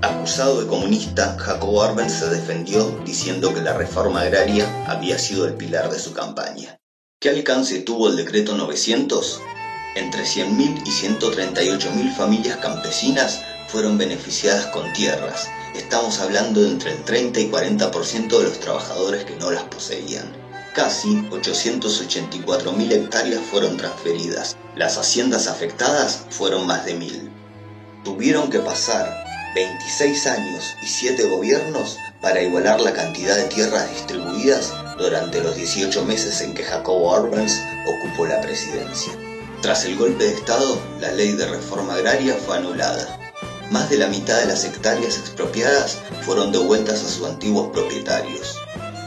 Acusado 0.03 0.61
de 0.61 0.67
comunista, 0.67 1.39
Jacobo 1.39 1.83
Arbenz 1.83 2.13
se 2.13 2.29
defendió 2.29 2.91
diciendo 3.05 3.55
que 3.55 3.63
la 3.63 3.79
reforma 3.79 4.23
agraria 4.23 4.67
había 4.87 5.19
sido 5.19 5.47
el 5.47 5.55
pilar 5.55 5.91
de 5.91 5.99
su 5.99 6.13
campaña. 6.13 6.79
¿Qué 7.21 7.31
alcance 7.31 7.81
tuvo 7.83 8.09
el 8.09 8.17
decreto 8.17 8.57
900? 8.57 9.41
Entre 9.95 10.25
100.000 10.25 10.83
y 10.85 10.91
138.000 10.91 12.17
familias 12.17 12.57
campesinas 12.59 13.43
fueron 13.69 13.97
beneficiadas 13.99 14.67
con 14.67 14.93
tierras, 14.93 15.49
Estamos 15.75 16.21
hablando 16.21 16.61
de 16.61 16.69
entre 16.69 16.93
el 16.93 17.03
30 17.03 17.41
y 17.41 17.51
40% 17.51 18.39
de 18.39 18.45
los 18.45 18.61
trabajadores 18.61 19.25
que 19.25 19.35
no 19.35 19.51
las 19.51 19.65
poseían. 19.65 20.33
Casi 20.73 21.09
884.000 21.31 22.93
hectáreas 22.93 23.43
fueron 23.51 23.77
transferidas. 23.77 24.57
Las 24.77 24.99
haciendas 24.99 25.49
afectadas 25.49 26.27
fueron 26.31 26.69
más 26.69 26.85
de 26.85 26.97
1.000. 26.97 27.29
Tuvieron 28.05 28.51
que 28.51 28.61
pasar 28.61 29.25
26 29.57 30.27
años 30.29 30.65
y 30.81 30.87
7 30.87 31.25
gobiernos 31.25 31.99
para 32.21 32.41
igualar 32.41 32.81
la 32.81 32.93
cantidad 32.93 33.35
de 33.35 33.45
tierras 33.45 33.91
distribuidas 33.91 34.73
durante 34.97 35.43
los 35.43 35.57
18 35.57 36.05
meses 36.05 36.41
en 36.41 36.55
que 36.55 36.63
Jacobo 36.63 37.17
Arbenz 37.17 37.61
ocupó 37.85 38.27
la 38.27 38.41
presidencia. 38.41 39.13
Tras 39.65 39.87
el 39.87 39.97
golpe 39.97 40.25
de 40.25 40.35
Estado, 40.35 40.79
la 41.01 41.11
ley 41.13 41.33
de 41.33 41.49
reforma 41.49 41.95
agraria 41.95 42.35
fue 42.35 42.59
anulada 42.59 43.19
más 43.71 43.89
de 43.89 43.97
la 43.97 44.09
mitad 44.09 44.39
de 44.39 44.47
las 44.47 44.63
hectáreas 44.63 45.19
expropiadas 45.19 46.05
fueron 46.21 46.53
devueltas 46.53 47.03
a 47.03 47.09
sus 47.09 47.27
antiguos 47.27 47.73
propietarios. 47.73 48.59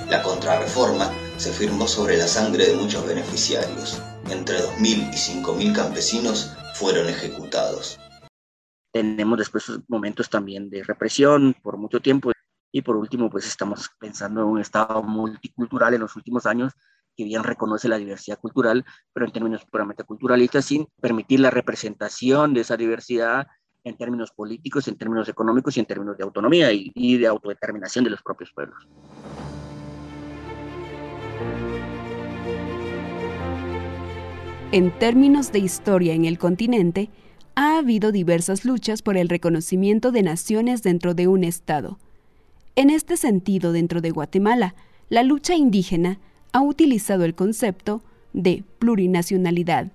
La 0.09 0.23
contrarreforma 0.23 1.11
se 1.37 1.53
firmó 1.53 1.87
sobre 1.87 2.17
la 2.17 2.25
sangre 2.25 2.65
de 2.65 2.75
muchos 2.75 3.05
beneficiarios. 3.05 4.01
Entre 4.31 4.57
2.000 4.57 5.13
y 5.13 5.43
5.000 5.43 5.75
campesinos 5.75 6.57
fueron 6.73 7.07
ejecutados. 7.07 7.99
Tenemos 8.91 9.37
después 9.37 9.71
momentos 9.87 10.27
también 10.27 10.71
de 10.71 10.83
represión 10.83 11.55
por 11.61 11.77
mucho 11.77 11.99
tiempo 11.99 12.31
y 12.71 12.81
por 12.81 12.95
último 12.95 13.29
pues 13.29 13.45
estamos 13.45 13.91
pensando 13.99 14.41
en 14.41 14.47
un 14.47 14.59
estado 14.59 15.03
multicultural 15.03 15.93
en 15.93 16.01
los 16.01 16.15
últimos 16.15 16.47
años 16.47 16.73
que 17.17 17.23
bien 17.23 17.43
reconoce 17.43 17.89
la 17.89 17.97
diversidad 17.97 18.39
cultural, 18.39 18.85
pero 19.11 19.25
en 19.25 19.31
términos 19.31 19.65
puramente 19.65 20.03
culturalistas, 20.03 20.65
sin 20.65 20.87
permitir 21.01 21.39
la 21.39 21.49
representación 21.49 22.53
de 22.53 22.61
esa 22.61 22.77
diversidad 22.77 23.47
en 23.83 23.97
términos 23.97 24.31
políticos, 24.31 24.87
en 24.87 24.97
términos 24.97 25.27
económicos 25.27 25.75
y 25.75 25.79
en 25.79 25.87
términos 25.87 26.17
de 26.17 26.23
autonomía 26.23 26.69
y, 26.71 27.17
de 27.17 27.27
autodeterminación 27.27 28.03
de 28.03 28.11
los 28.11 28.21
propios 28.21 28.51
pueblos. 28.53 28.87
En 34.71 34.91
términos 34.99 35.51
de 35.51 35.59
historia 35.59 36.13
en 36.13 36.25
el 36.25 36.37
continente, 36.37 37.09
ha 37.55 37.79
habido 37.79 38.11
diversas 38.11 38.65
luchas 38.65 39.01
por 39.01 39.17
el 39.17 39.29
reconocimiento 39.29 40.11
de 40.11 40.21
naciones 40.21 40.83
dentro 40.83 41.13
de 41.15 41.27
un 41.27 41.43
Estado. 41.43 41.97
En 42.75 42.91
este 42.91 43.17
sentido, 43.17 43.71
dentro 43.71 44.01
de 44.01 44.11
Guatemala, 44.11 44.75
la 45.09 45.23
lucha 45.23 45.55
indígena 45.55 46.19
ha 46.51 46.61
utilizado 46.61 47.25
el 47.25 47.35
concepto 47.35 48.01
de 48.33 48.63
plurinacionalidad, 48.79 49.91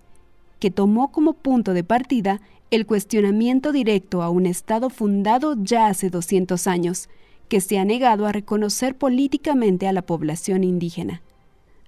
que 0.59 0.71
tomó 0.71 1.11
como 1.13 1.33
punto 1.35 1.75
de 1.75 1.85
partida 1.85 2.41
el 2.71 2.87
cuestionamiento 2.87 3.73
directo 3.73 4.23
a 4.23 4.31
un 4.31 4.47
Estado 4.47 4.89
fundado 4.89 5.57
ya 5.63 5.89
hace 5.89 6.09
200 6.09 6.67
años, 6.67 7.09
que 7.49 7.61
se 7.61 7.79
ha 7.79 7.85
negado 7.85 8.27
a 8.27 8.33
reconocer 8.33 8.97
políticamente 8.97 9.87
a 9.87 9.93
la 9.93 10.03
población 10.03 10.65
indígena. 10.65 11.21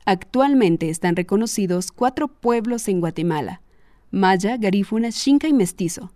Actualmente 0.05 0.91
están 0.91 1.17
reconocidos 1.17 1.91
cuatro 1.91 2.29
pueblos 2.29 2.89
en 2.89 3.01
Guatemala, 3.01 3.63
Maya, 4.11 4.59
Garífuna, 4.59 5.11
Xinca 5.11 5.49
y 5.49 5.55
Mestizo. 5.55 6.13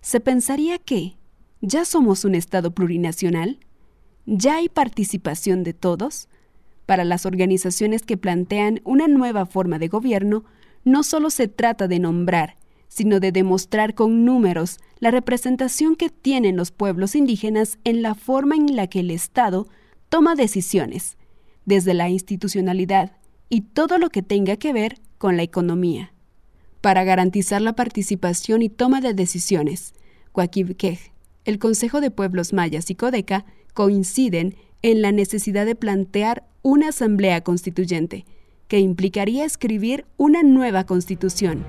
Se 0.00 0.18
pensaría 0.18 0.78
que, 0.78 1.16
¿ya 1.60 1.84
somos 1.84 2.24
un 2.24 2.34
Estado 2.34 2.72
plurinacional? 2.72 3.60
¿Ya 4.26 4.56
hay 4.56 4.68
participación 4.68 5.62
de 5.62 5.72
todos? 5.72 6.28
Para 6.90 7.04
las 7.04 7.24
organizaciones 7.24 8.02
que 8.02 8.16
plantean 8.16 8.80
una 8.82 9.06
nueva 9.06 9.46
forma 9.46 9.78
de 9.78 9.86
gobierno, 9.86 10.42
no 10.82 11.04
solo 11.04 11.30
se 11.30 11.46
trata 11.46 11.86
de 11.86 12.00
nombrar, 12.00 12.56
sino 12.88 13.20
de 13.20 13.30
demostrar 13.30 13.94
con 13.94 14.24
números 14.24 14.80
la 14.98 15.12
representación 15.12 15.94
que 15.94 16.08
tienen 16.08 16.56
los 16.56 16.72
pueblos 16.72 17.14
indígenas 17.14 17.78
en 17.84 18.02
la 18.02 18.16
forma 18.16 18.56
en 18.56 18.74
la 18.74 18.88
que 18.88 18.98
el 18.98 19.12
Estado 19.12 19.68
toma 20.08 20.34
decisiones, 20.34 21.16
desde 21.64 21.94
la 21.94 22.08
institucionalidad 22.08 23.12
y 23.48 23.60
todo 23.60 23.96
lo 23.98 24.10
que 24.10 24.22
tenga 24.22 24.56
que 24.56 24.72
ver 24.72 24.98
con 25.16 25.36
la 25.36 25.44
economía. 25.44 26.12
para 26.80 27.04
garantizar 27.04 27.62
la 27.62 27.76
participación 27.76 28.62
y 28.62 28.68
toma 28.68 29.00
de 29.00 29.14
decisiones. 29.14 29.94
Coaquibquej, 30.32 31.12
el 31.44 31.60
Consejo 31.60 32.00
de 32.00 32.10
Pueblos 32.10 32.52
Mayas 32.52 32.90
y 32.90 32.96
Codeca 32.96 33.44
coinciden 33.74 34.56
en 34.82 35.02
la 35.02 35.12
necesidad 35.12 35.66
de 35.66 35.74
plantear 35.74 36.44
una 36.62 36.88
asamblea 36.88 37.42
constituyente, 37.42 38.24
que 38.68 38.78
implicaría 38.78 39.44
escribir 39.44 40.06
una 40.16 40.42
nueva 40.42 40.84
constitución. 40.84 41.64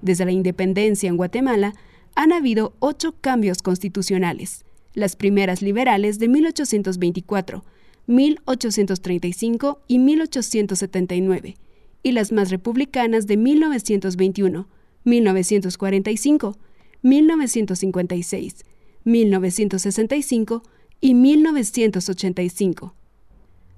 Desde 0.00 0.24
la 0.24 0.32
independencia 0.32 1.08
en 1.08 1.16
Guatemala 1.16 1.74
han 2.14 2.32
habido 2.32 2.74
ocho 2.80 3.14
cambios 3.20 3.62
constitucionales, 3.62 4.64
las 4.94 5.16
primeras 5.16 5.62
liberales 5.62 6.18
de 6.18 6.28
1824, 6.28 7.64
1835 8.06 9.80
y 9.86 9.98
1879, 9.98 11.56
y 12.02 12.12
las 12.12 12.32
más 12.32 12.50
republicanas 12.50 13.26
de 13.26 13.36
1921, 13.36 14.68
1945, 15.04 16.58
1956, 17.02 18.64
1965 19.04 20.62
y 21.00 21.14
1985. 21.14 22.94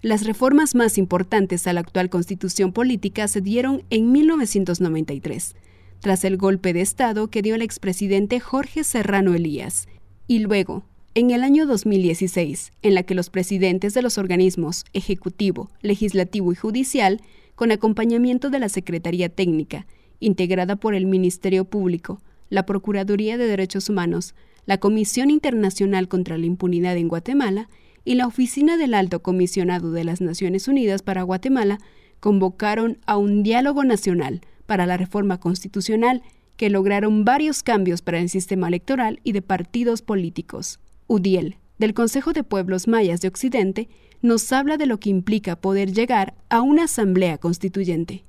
Las 0.03 0.27
reformas 0.27 0.75
más 0.75 0.99
importantes 0.99 1.67
a 1.67 1.73
la 1.73 1.81
actual 1.81 2.11
constitución 2.11 2.73
política 2.73 3.27
se 3.27 3.41
dieron 3.41 3.83
en 3.89 4.13
1993, 4.13 5.57
tras 6.01 6.25
el 6.25 6.37
golpe 6.37 6.75
de 6.75 6.83
Estado 6.83 7.29
que 7.29 7.41
dio 7.41 7.55
el 7.55 7.63
expresidente 7.63 8.39
Jorge 8.39 8.85
Serrano 8.85 9.35
Elías, 9.35 9.89
y 10.27 10.41
luego, 10.41 10.85
en 11.15 11.31
el 11.31 11.43
año 11.43 11.65
2016, 11.67 12.73
en 12.83 12.95
la 12.95 13.05
que 13.05 13.15
los 13.15 13.31
presidentes 13.31 13.95
de 13.95 14.03
los 14.03 14.19
organismos 14.19 14.85
Ejecutivo, 14.93 15.71
Legislativo 15.81 16.53
y 16.53 16.57
Judicial, 16.57 17.23
con 17.55 17.73
acompañamiento 17.73 18.51
de 18.51 18.59
la 18.59 18.69
Secretaría 18.69 19.31
Técnica, 19.31 19.87
integrada 20.21 20.77
por 20.77 20.95
el 20.95 21.07
Ministerio 21.07 21.65
Público, 21.65 22.21
la 22.51 22.67
Procuraduría 22.67 23.37
de 23.37 23.47
Derechos 23.47 23.89
Humanos, 23.89 24.35
la 24.67 24.79
Comisión 24.79 25.31
Internacional 25.31 26.09
contra 26.09 26.39
la 26.39 26.47
Impunidad 26.47 26.97
en 26.97 27.09
Guatemala 27.09 27.69
y 28.05 28.15
la 28.15 28.27
Oficina 28.27 28.77
del 28.77 28.95
Alto 28.95 29.23
Comisionado 29.23 29.91
de 29.93 30.05
las 30.05 30.21
Naciones 30.21 30.69
Unidas 30.69 31.03
para 31.03 31.23
Guatemala 31.23 31.79
convocaron 32.21 32.99
a 33.07 33.17
un 33.17 33.43
diálogo 33.43 33.85
nacional 33.85 34.41
para 34.67 34.87
la 34.87 34.97
reforma 34.97 35.39
constitucional 35.41 36.23
que 36.57 36.71
lograron 36.71 37.25
varios 37.25 37.63
cambios 37.63 38.03
para 38.03 38.19
el 38.19 38.29
sistema 38.29 38.69
electoral 38.69 39.21
y 39.25 39.33
de 39.33 39.43
partidos 39.43 40.03
políticos. 40.03 40.81
UDIEL, 41.07 41.57
del 41.79 41.95
Consejo 41.95 42.33
de 42.33 42.45
Pueblos 42.45 42.89
Mayas 42.89 43.21
de 43.21 43.29
Occidente, 43.29 43.89
nos 44.23 44.53
habla 44.53 44.77
de 44.77 44.87
lo 44.87 44.99
que 44.99 45.11
implica 45.11 45.57
poder 45.57 45.93
llegar 45.93 46.35
a 46.49 46.63
una 46.63 46.85
asamblea 46.85 47.39
constituyente. 47.39 48.25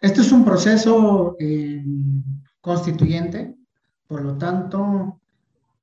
Este 0.00 0.20
es 0.20 0.32
un 0.32 0.44
proceso 0.44 1.36
eh, 1.40 1.82
constituyente, 2.66 3.54
por 4.08 4.22
lo 4.22 4.36
tanto, 4.38 5.20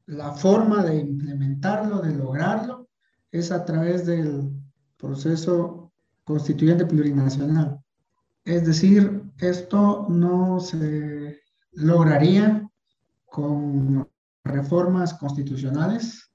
la 0.06 0.34
forma 0.34 0.84
de 0.84 0.98
implementarlo, 0.98 2.02
de 2.02 2.13
lograrlo, 2.13 2.89
es 3.32 3.54
a 3.54 3.63
través 3.63 4.06
del 4.06 4.52
proceso 4.98 5.93
constituyente 6.26 6.86
plurinacional. 6.86 7.80
Es 8.43 8.65
decir, 8.65 9.24
esto 9.38 10.08
no 10.10 10.60
se 10.60 11.39
lograría 11.72 12.69
con 13.28 14.06
reformas 14.43 15.13
constitucionales, 15.13 16.32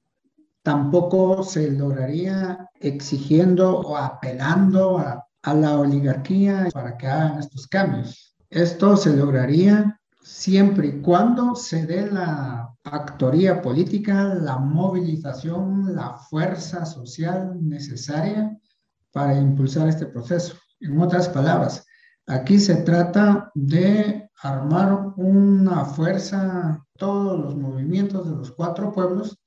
tampoco 0.63 1.43
se 1.43 1.71
lograría 1.71 2.71
exigiendo 2.81 3.81
o 3.81 3.99
apelando 3.99 4.97
a, 4.97 5.25
la 5.43 5.79
oligarquía 5.79 6.69
para 6.73 6.97
que 6.97 7.07
hagan 7.07 7.39
estos 7.39 7.67
cambios. 7.67 8.35
Esto 8.51 8.97
se 8.97 9.15
lograría 9.17 9.98
siempre 10.29 10.89
y 10.89 11.01
cuando 11.01 11.55
se 11.55 11.87
dé 11.87 12.11
la 12.11 12.71
actoría 12.85 13.63
política, 13.63 14.35
la 14.35 14.59
movilización, 14.59 15.97
la 15.97 16.19
fuerza 16.19 16.85
social 16.85 17.57
necesaria 17.67 18.55
para 19.11 19.39
impulsar 19.39 19.89
este 19.89 20.05
proceso. 20.05 20.55
En 20.81 21.01
otras 21.01 21.31
palabras, 21.31 21.85
aquí 22.27 22.61
se 22.61 22.77
trata 22.77 23.51
de 23.55 24.31
armar 24.43 25.15
una 25.17 25.87
fuerza, 25.87 26.85
todos 26.99 27.41
los 27.41 27.57
movimientos 27.57 28.29
de 28.29 28.37
los 28.37 28.53
cuatro 28.53 28.93
pueblos, 28.93 29.41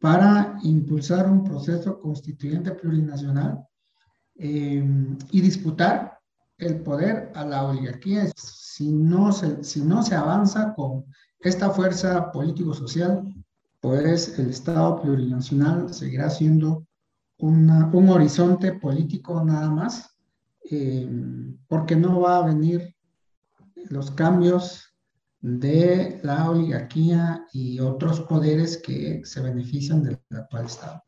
para 0.00 0.56
impulsar 0.62 1.30
un 1.30 1.44
proceso 1.44 2.00
constituyente 2.00 2.72
plurinacional 2.72 3.62
eh, 4.36 4.82
y 5.30 5.40
disputar 5.42 6.18
el 6.58 6.80
poder 6.80 7.32
a 7.34 7.44
la 7.44 7.64
oligarquía 7.64 8.30
si 8.36 8.90
no 8.92 9.32
se, 9.32 9.62
si 9.64 9.82
no 9.82 10.02
se 10.02 10.14
avanza 10.14 10.74
con 10.74 11.04
esta 11.40 11.70
fuerza 11.70 12.32
político-social, 12.32 13.22
pues 13.80 14.38
el 14.38 14.50
Estado 14.50 15.00
plurinacional 15.02 15.92
seguirá 15.92 16.30
siendo 16.30 16.86
un 17.38 18.08
horizonte 18.08 18.72
político 18.72 19.44
nada 19.44 19.70
más, 19.70 20.16
eh, 20.70 21.06
porque 21.68 21.94
no 21.94 22.20
va 22.20 22.38
a 22.38 22.46
venir 22.46 22.94
los 23.90 24.10
cambios 24.10 24.94
de 25.40 26.20
la 26.22 26.48
oligarquía 26.48 27.46
y 27.52 27.78
otros 27.80 28.20
poderes 28.20 28.78
que 28.78 29.20
se 29.24 29.42
benefician 29.42 30.02
del 30.02 30.18
actual 30.30 30.64
Estado. 30.64 31.02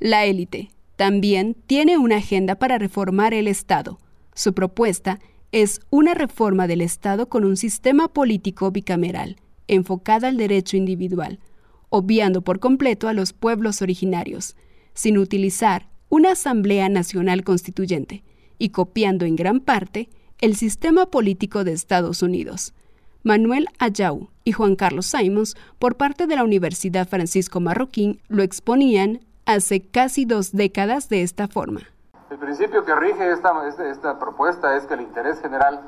La 0.00 0.24
élite 0.24 0.70
también 0.96 1.54
tiene 1.66 1.96
una 1.96 2.16
agenda 2.16 2.56
para 2.56 2.78
reformar 2.78 3.34
el 3.34 3.46
Estado. 3.46 3.98
Su 4.36 4.52
propuesta 4.52 5.18
es 5.50 5.80
una 5.88 6.12
reforma 6.12 6.66
del 6.66 6.82
Estado 6.82 7.30
con 7.30 7.42
un 7.42 7.56
sistema 7.56 8.08
político 8.08 8.70
bicameral, 8.70 9.36
enfocada 9.66 10.28
al 10.28 10.36
derecho 10.36 10.76
individual, 10.76 11.40
obviando 11.88 12.42
por 12.42 12.60
completo 12.60 13.08
a 13.08 13.14
los 13.14 13.32
pueblos 13.32 13.80
originarios, 13.80 14.54
sin 14.92 15.16
utilizar 15.16 15.88
una 16.10 16.32
Asamblea 16.32 16.90
Nacional 16.90 17.44
Constituyente 17.44 18.24
y 18.58 18.68
copiando 18.68 19.24
en 19.24 19.36
gran 19.36 19.60
parte 19.60 20.10
el 20.38 20.54
sistema 20.54 21.06
político 21.06 21.64
de 21.64 21.72
Estados 21.72 22.20
Unidos. 22.20 22.74
Manuel 23.22 23.68
Ayau 23.78 24.28
y 24.44 24.52
Juan 24.52 24.76
Carlos 24.76 25.06
Simons, 25.06 25.56
por 25.78 25.96
parte 25.96 26.26
de 26.26 26.36
la 26.36 26.44
Universidad 26.44 27.08
Francisco 27.08 27.58
Marroquín, 27.60 28.20
lo 28.28 28.42
exponían 28.42 29.20
hace 29.46 29.80
casi 29.80 30.26
dos 30.26 30.52
décadas 30.52 31.08
de 31.08 31.22
esta 31.22 31.48
forma. 31.48 31.95
El 32.28 32.38
principio 32.38 32.84
que 32.84 32.92
rige 32.96 33.30
esta, 33.30 33.68
esta, 33.68 34.18
propuesta 34.18 34.74
es 34.74 34.84
que 34.86 34.94
el 34.94 35.02
interés 35.02 35.40
general 35.40 35.80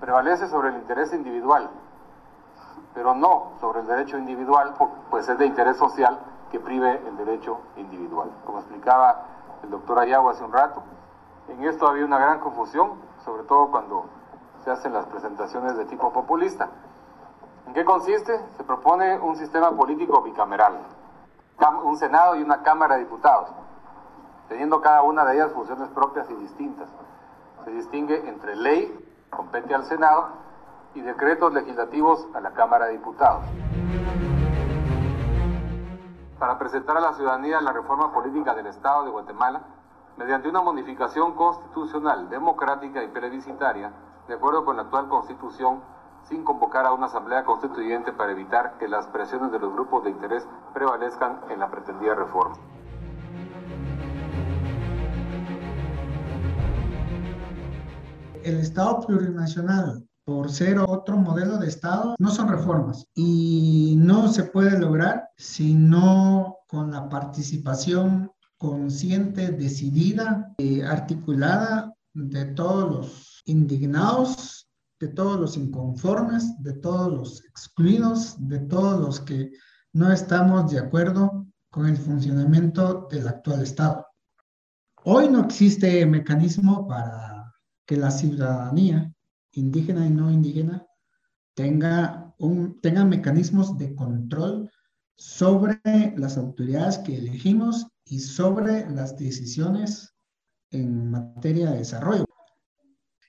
prevalece 0.00 0.48
sobre 0.48 0.70
el 0.70 0.74
interés 0.74 1.12
individual, 1.12 1.70
pero 2.94 3.14
no 3.14 3.52
sobre 3.60 3.80
el 3.80 3.86
derecho 3.86 4.18
individual, 4.18 4.74
pues 5.08 5.28
es 5.28 5.38
de 5.38 5.46
interés 5.46 5.76
social 5.76 6.18
que 6.50 6.58
prive 6.58 7.00
el 7.06 7.16
derecho 7.16 7.60
individual. 7.76 8.28
Como 8.44 8.58
explicaba 8.58 9.22
el 9.62 9.70
doctor 9.70 10.00
Ayago 10.00 10.30
hace 10.30 10.42
un 10.42 10.52
rato, 10.52 10.82
en 11.46 11.62
esto 11.62 11.86
había 11.86 12.04
una 12.04 12.18
gran 12.18 12.40
confusión, 12.40 12.94
sobre 13.24 13.44
todo 13.44 13.70
cuando 13.70 14.06
se 14.64 14.72
hacen 14.72 14.92
las 14.92 15.06
presentaciones 15.06 15.76
de 15.76 15.84
tipo 15.84 16.12
populista. 16.12 16.68
¿En 17.68 17.72
qué 17.72 17.84
consiste? 17.84 18.36
Se 18.56 18.64
propone 18.64 19.16
un 19.20 19.36
sistema 19.36 19.70
político 19.70 20.22
bicameral, 20.22 20.76
un 21.84 21.96
Senado 21.96 22.34
y 22.34 22.42
una 22.42 22.64
Cámara 22.64 22.96
de 22.96 23.04
Diputados 23.04 23.48
teniendo 24.48 24.80
cada 24.80 25.02
una 25.02 25.24
de 25.24 25.34
ellas 25.34 25.52
funciones 25.52 25.88
propias 25.90 26.28
y 26.30 26.34
distintas. 26.34 26.88
Se 27.64 27.70
distingue 27.70 28.28
entre 28.28 28.56
ley, 28.56 28.92
compete 29.30 29.74
al 29.74 29.84
Senado, 29.84 30.28
y 30.94 31.00
decretos 31.00 31.52
legislativos 31.52 32.26
a 32.34 32.40
la 32.40 32.52
Cámara 32.52 32.86
de 32.86 32.92
Diputados. 32.92 33.44
Para 36.38 36.58
presentar 36.58 36.96
a 36.96 37.00
la 37.00 37.12
ciudadanía 37.12 37.60
la 37.60 37.72
reforma 37.72 38.12
política 38.12 38.54
del 38.54 38.66
Estado 38.66 39.04
de 39.04 39.10
Guatemala, 39.10 39.60
mediante 40.16 40.48
una 40.48 40.62
modificación 40.62 41.34
constitucional, 41.34 42.28
democrática 42.30 43.02
y 43.02 43.08
plebiscitaria, 43.08 43.92
de 44.26 44.34
acuerdo 44.34 44.64
con 44.64 44.76
la 44.76 44.82
actual 44.82 45.08
Constitución, 45.08 45.80
sin 46.24 46.44
convocar 46.44 46.86
a 46.86 46.92
una 46.92 47.06
asamblea 47.06 47.44
constituyente 47.44 48.12
para 48.12 48.32
evitar 48.32 48.76
que 48.78 48.88
las 48.88 49.06
presiones 49.06 49.52
de 49.52 49.58
los 49.58 49.72
grupos 49.72 50.04
de 50.04 50.10
interés 50.10 50.46
prevalezcan 50.74 51.40
en 51.48 51.60
la 51.60 51.70
pretendida 51.70 52.14
reforma. 52.14 52.56
El 58.48 58.58
Estado 58.60 59.00
plurinacional, 59.06 60.04
por 60.24 60.50
ser 60.50 60.78
otro 60.78 61.16
modelo 61.16 61.58
de 61.58 61.68
Estado, 61.68 62.14
no 62.18 62.30
son 62.30 62.48
reformas 62.48 63.06
y 63.14 63.94
no 63.98 64.28
se 64.28 64.44
puede 64.44 64.78
lograr 64.78 65.28
si 65.36 65.74
no 65.74 66.58
con 66.66 66.90
la 66.90 67.08
participación 67.08 68.30
consciente, 68.58 69.52
decidida, 69.52 70.52
y 70.58 70.80
articulada 70.80 71.94
de 72.12 72.46
todos 72.46 72.90
los 72.90 73.42
indignados, 73.46 74.68
de 75.00 75.08
todos 75.08 75.38
los 75.38 75.56
inconformes, 75.56 76.60
de 76.62 76.74
todos 76.74 77.12
los 77.12 77.44
excluidos, 77.44 78.36
de 78.48 78.58
todos 78.58 79.00
los 79.00 79.20
que 79.20 79.52
no 79.92 80.12
estamos 80.12 80.70
de 80.70 80.80
acuerdo 80.80 81.46
con 81.70 81.86
el 81.86 81.96
funcionamiento 81.96 83.06
del 83.10 83.28
actual 83.28 83.62
Estado. 83.62 84.06
Hoy 85.04 85.28
no 85.28 85.44
existe 85.44 86.04
mecanismo 86.04 86.86
para 86.86 87.27
que 87.88 87.96
la 87.96 88.10
ciudadanía, 88.10 89.10
indígena 89.52 90.06
y 90.06 90.10
no 90.10 90.30
indígena, 90.30 90.86
tenga, 91.54 92.34
un, 92.38 92.78
tenga 92.82 93.06
mecanismos 93.06 93.78
de 93.78 93.94
control 93.94 94.70
sobre 95.16 95.80
las 96.18 96.36
autoridades 96.36 96.98
que 96.98 97.16
elegimos 97.16 97.86
y 98.04 98.20
sobre 98.20 98.88
las 98.90 99.16
decisiones 99.16 100.14
en 100.70 101.10
materia 101.10 101.70
de 101.70 101.78
desarrollo. 101.78 102.26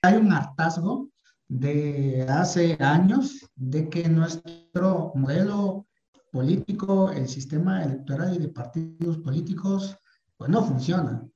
Hay 0.02 0.16
un 0.16 0.30
hartazgo 0.30 1.08
de 1.48 2.26
hace 2.28 2.76
años 2.80 3.50
de 3.56 3.88
que 3.88 4.10
nuestro 4.10 5.12
modelo 5.14 5.86
político, 6.32 7.10
el 7.10 7.28
sistema 7.28 7.82
electoral 7.82 8.36
y 8.36 8.38
de 8.38 8.48
partidos 8.48 9.16
políticos, 9.18 9.96
pues 10.36 10.50
no 10.50 10.62
funciona. 10.62 11.26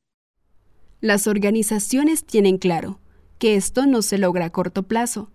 Las 1.00 1.26
organizaciones 1.26 2.24
tienen 2.26 2.58
claro 2.58 3.00
que 3.38 3.56
esto 3.56 3.86
no 3.86 4.02
se 4.02 4.18
logra 4.18 4.46
a 4.46 4.50
corto 4.50 4.82
plazo. 4.84 5.30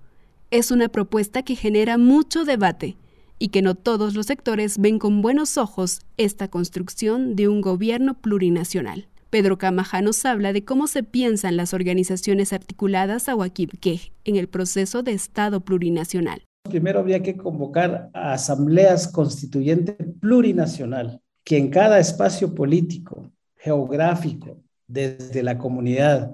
Es 0.52 0.72
una 0.72 0.90
propuesta 0.90 1.44
que 1.44 1.56
genera 1.56 1.98
mucho 1.98 2.46
debate 2.46 2.98
y 3.40 3.50
que 3.50 3.62
no 3.62 3.76
todos 3.76 4.14
los 4.16 4.26
sectores 4.26 4.78
ven 4.80 5.00
con 5.00 5.22
buenos 5.22 5.58
ojos 5.58 6.02
esta 6.18 6.50
construcción 6.50 7.36
de 7.36 7.48
un 7.48 7.62
gobierno 7.62 8.16
plurinacional. 8.16 9.08
Pedro 9.30 9.58
Camaja 9.58 10.02
nos 10.02 10.26
habla 10.26 10.54
de 10.54 10.66
cómo 10.66 10.88
se 10.88 11.04
piensan 11.04 11.56
las 11.56 11.74
organizaciones 11.74 12.52
articuladas 12.52 13.30
a 13.30 13.36
Huaquibque 13.36 14.12
en 14.26 14.36
el 14.36 14.48
proceso 14.48 15.04
de 15.04 15.12
Estado 15.12 15.62
plurinacional. 15.62 16.44
Primero 16.68 17.00
habría 17.00 17.22
que 17.22 17.38
convocar 17.38 18.10
a 18.14 18.34
asambleas 18.34 19.08
constituyentes 19.08 19.96
plurinacional, 20.20 21.22
que 21.44 21.58
en 21.58 21.70
cada 21.70 22.00
espacio 22.00 22.54
político, 22.54 23.32
geográfico, 23.56 24.58
desde 24.88 25.44
la 25.44 25.58
comunidad, 25.58 26.34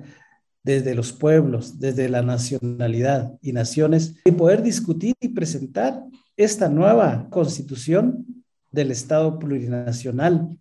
desde 0.66 0.96
los 0.96 1.14
pueblos, 1.14 1.80
desde 1.80 2.10
la 2.10 2.24
nacionalidad 2.24 3.38
y 3.40 3.54
naciones, 3.54 4.16
y 4.26 4.32
poder 4.32 4.64
discutir 4.64 5.14
y 5.22 5.28
presentar 5.30 6.04
esta 6.36 6.70
nueva 6.70 7.28
constitución 7.30 8.44
del 8.72 8.90
Estado 8.90 9.38
plurinacional. 9.38 10.58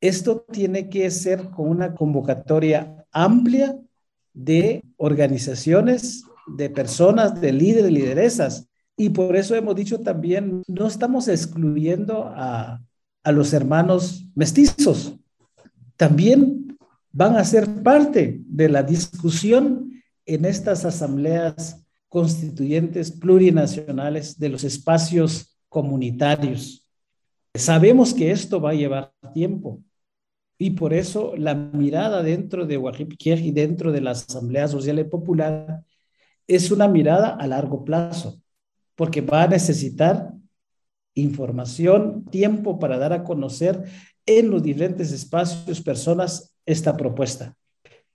Esto 0.00 0.46
tiene 0.52 0.88
que 0.88 1.10
ser 1.10 1.50
con 1.50 1.68
una 1.68 1.92
convocatoria 1.92 3.04
amplia 3.10 3.76
de 4.32 4.84
organizaciones, 4.96 6.22
de 6.56 6.70
personas, 6.70 7.40
de 7.40 7.52
líderes, 7.52 7.90
lideresas. 7.90 8.68
Y 8.96 9.08
por 9.08 9.34
eso 9.34 9.56
hemos 9.56 9.74
dicho 9.74 9.98
también, 9.98 10.62
no 10.68 10.86
estamos 10.86 11.26
excluyendo 11.26 12.30
a, 12.32 12.80
a 13.24 13.32
los 13.32 13.52
hermanos 13.52 14.24
mestizos. 14.36 15.16
También 15.96 16.65
van 17.16 17.34
a 17.38 17.44
ser 17.44 17.82
parte 17.82 18.42
de 18.46 18.68
la 18.68 18.82
discusión 18.82 19.90
en 20.26 20.44
estas 20.44 20.84
asambleas 20.84 21.82
constituyentes 22.10 23.10
plurinacionales 23.10 24.38
de 24.38 24.50
los 24.50 24.64
espacios 24.64 25.58
comunitarios. 25.70 26.86
Sabemos 27.54 28.12
que 28.12 28.30
esto 28.30 28.60
va 28.60 28.70
a 28.70 28.74
llevar 28.74 29.14
tiempo 29.32 29.80
y 30.58 30.72
por 30.72 30.92
eso 30.92 31.32
la 31.38 31.54
mirada 31.54 32.22
dentro 32.22 32.66
de 32.66 32.76
Huajipquiej 32.76 33.42
y 33.46 33.50
dentro 33.50 33.92
de 33.92 34.02
la 34.02 34.10
Asamblea 34.10 34.68
Social 34.68 34.98
y 34.98 35.04
Popular 35.04 35.84
es 36.46 36.70
una 36.70 36.86
mirada 36.86 37.30
a 37.30 37.46
largo 37.46 37.82
plazo, 37.82 38.42
porque 38.94 39.22
va 39.22 39.44
a 39.44 39.48
necesitar 39.48 40.34
información, 41.14 42.26
tiempo 42.26 42.78
para 42.78 42.98
dar 42.98 43.14
a 43.14 43.24
conocer 43.24 43.84
en 44.26 44.50
los 44.50 44.62
diferentes 44.62 45.12
espacios 45.12 45.80
personas 45.80 46.54
esta 46.66 46.96
propuesta. 46.96 47.56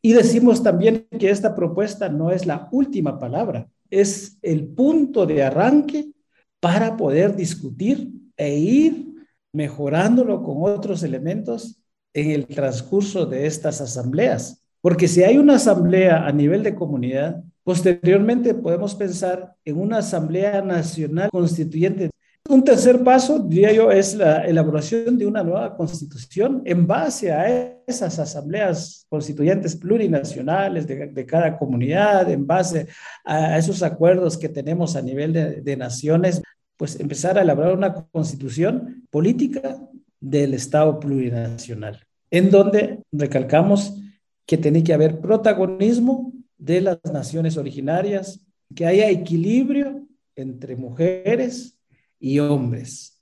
Y 0.01 0.13
decimos 0.13 0.61
también 0.61 1.07
que 1.17 1.29
esta 1.29 1.55
propuesta 1.55 2.09
no 2.09 2.31
es 2.31 2.45
la 2.45 2.67
última 2.71 3.17
palabra, 3.17 3.67
es 3.89 4.37
el 4.41 4.67
punto 4.67 5.25
de 5.25 5.43
arranque 5.43 6.11
para 6.59 6.97
poder 6.97 7.35
discutir 7.35 8.11
e 8.35 8.57
ir 8.57 9.11
mejorándolo 9.53 10.43
con 10.43 10.57
otros 10.61 11.03
elementos 11.03 11.81
en 12.13 12.31
el 12.31 12.47
transcurso 12.47 13.25
de 13.25 13.45
estas 13.45 13.81
asambleas. 13.81 14.63
Porque 14.81 15.07
si 15.07 15.23
hay 15.23 15.37
una 15.37 15.55
asamblea 15.55 16.25
a 16.25 16.31
nivel 16.31 16.63
de 16.63 16.75
comunidad, 16.75 17.43
posteriormente 17.63 18.53
podemos 18.55 18.95
pensar 18.95 19.55
en 19.63 19.77
una 19.79 19.99
asamblea 19.99 20.61
nacional 20.61 21.29
constituyente 21.29 22.09
un 22.49 22.63
tercer 22.63 23.03
paso, 23.03 23.39
diría 23.39 23.71
yo, 23.71 23.91
es 23.91 24.15
la 24.15 24.45
elaboración 24.45 25.17
de 25.17 25.25
una 25.25 25.43
nueva 25.43 25.75
constitución 25.75 26.61
en 26.65 26.85
base 26.85 27.31
a 27.31 27.77
esas 27.87 28.19
asambleas 28.19 29.05
constituyentes 29.09 29.75
plurinacionales 29.75 30.85
de, 30.87 31.25
cada 31.25 31.57
comunidad, 31.57 32.29
en 32.29 32.45
base 32.45 32.87
a 33.23 33.57
esos 33.57 33.83
acuerdos 33.83 34.37
que 34.37 34.49
tenemos 34.49 34.95
a 34.95 35.01
nivel 35.01 35.33
de, 35.33 35.61
de 35.61 35.77
naciones, 35.77 36.41
pues 36.75 36.99
empezar 36.99 37.37
a 37.37 37.43
elaborar 37.43 37.75
una 37.75 37.93
constitución 37.93 39.05
política 39.09 39.77
del 40.19 40.53
Estado 40.53 40.99
plurinacional, 40.99 42.05
en 42.31 42.49
donde 42.49 42.99
recalcamos 43.11 43.97
que 44.45 44.57
tiene 44.57 44.83
que 44.83 44.93
haber 44.93 45.21
protagonismo 45.21 46.33
de 46.57 46.81
las 46.81 46.99
naciones 47.13 47.55
originarias, 47.55 48.45
que 48.75 48.85
haya 48.85 49.09
equilibrio 49.09 50.07
entre 50.35 50.75
mujeres, 50.75 51.77
y 52.21 52.39
hombres. 52.39 53.19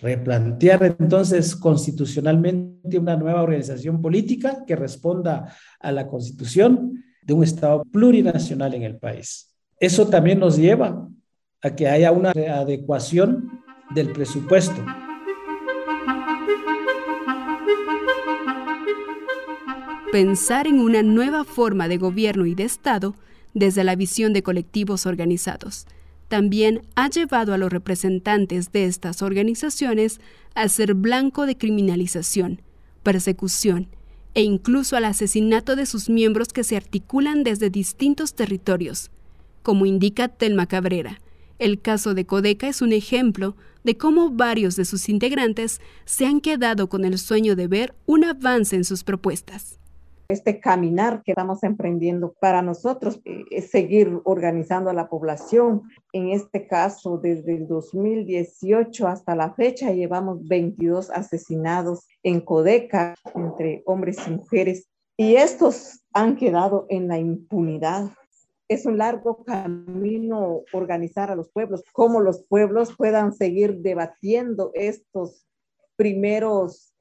Replantear 0.00 0.96
entonces 0.98 1.54
constitucionalmente 1.54 2.98
una 2.98 3.16
nueva 3.16 3.42
organización 3.42 4.00
política 4.00 4.64
que 4.66 4.76
responda 4.76 5.54
a 5.78 5.92
la 5.92 6.08
constitución 6.08 7.04
de 7.22 7.34
un 7.34 7.44
Estado 7.44 7.84
plurinacional 7.84 8.74
en 8.74 8.82
el 8.84 8.96
país. 8.96 9.54
Eso 9.78 10.08
también 10.08 10.38
nos 10.38 10.56
lleva 10.56 11.08
a 11.60 11.74
que 11.74 11.88
haya 11.88 12.10
una 12.10 12.30
adecuación 12.30 13.60
del 13.94 14.12
presupuesto. 14.12 14.82
Pensar 20.10 20.66
en 20.66 20.80
una 20.80 21.02
nueva 21.02 21.44
forma 21.44 21.88
de 21.88 21.98
gobierno 21.98 22.46
y 22.46 22.54
de 22.54 22.64
Estado 22.64 23.14
desde 23.54 23.84
la 23.84 23.96
visión 23.96 24.32
de 24.32 24.42
colectivos 24.42 25.06
organizados 25.06 25.86
también 26.32 26.80
ha 26.94 27.10
llevado 27.10 27.52
a 27.52 27.58
los 27.58 27.70
representantes 27.70 28.72
de 28.72 28.86
estas 28.86 29.20
organizaciones 29.20 30.18
a 30.54 30.66
ser 30.70 30.94
blanco 30.94 31.44
de 31.44 31.58
criminalización, 31.58 32.62
persecución 33.02 33.88
e 34.32 34.40
incluso 34.40 34.96
al 34.96 35.04
asesinato 35.04 35.76
de 35.76 35.84
sus 35.84 36.08
miembros 36.08 36.48
que 36.48 36.64
se 36.64 36.78
articulan 36.78 37.44
desde 37.44 37.68
distintos 37.68 38.32
territorios. 38.32 39.10
Como 39.62 39.84
indica 39.84 40.28
Telma 40.28 40.64
Cabrera, 40.64 41.20
el 41.58 41.82
caso 41.82 42.14
de 42.14 42.24
Codeca 42.24 42.66
es 42.66 42.80
un 42.80 42.94
ejemplo 42.94 43.54
de 43.84 43.98
cómo 43.98 44.30
varios 44.30 44.74
de 44.74 44.86
sus 44.86 45.10
integrantes 45.10 45.82
se 46.06 46.24
han 46.24 46.40
quedado 46.40 46.88
con 46.88 47.04
el 47.04 47.18
sueño 47.18 47.56
de 47.56 47.66
ver 47.66 47.94
un 48.06 48.24
avance 48.24 48.74
en 48.74 48.84
sus 48.84 49.04
propuestas 49.04 49.81
este 50.32 50.60
caminar 50.60 51.22
que 51.22 51.32
estamos 51.32 51.62
emprendiendo 51.62 52.34
para 52.40 52.62
nosotros 52.62 53.20
eh, 53.24 53.44
es 53.50 53.70
seguir 53.70 54.20
organizando 54.24 54.90
a 54.90 54.94
la 54.94 55.08
población. 55.08 55.82
En 56.12 56.30
este 56.30 56.66
caso, 56.66 57.18
desde 57.18 57.54
el 57.54 57.68
2018 57.68 59.06
hasta 59.06 59.36
la 59.36 59.54
fecha, 59.54 59.92
llevamos 59.92 60.46
22 60.46 61.10
asesinados 61.10 62.08
en 62.22 62.40
Codeca 62.40 63.14
entre 63.34 63.82
hombres 63.86 64.18
y 64.26 64.32
mujeres. 64.32 64.88
Y 65.16 65.36
estos 65.36 66.02
han 66.12 66.36
quedado 66.36 66.86
en 66.88 67.08
la 67.08 67.18
impunidad. 67.18 68.10
Es 68.68 68.86
un 68.86 68.98
largo 68.98 69.44
camino 69.44 70.62
organizar 70.72 71.30
a 71.30 71.36
los 71.36 71.50
pueblos, 71.50 71.84
cómo 71.92 72.20
los 72.20 72.44
pueblos 72.46 72.94
puedan 72.96 73.32
seguir 73.32 73.78
debatiendo 73.78 74.70
estos 74.74 75.46
primeros 75.96 76.91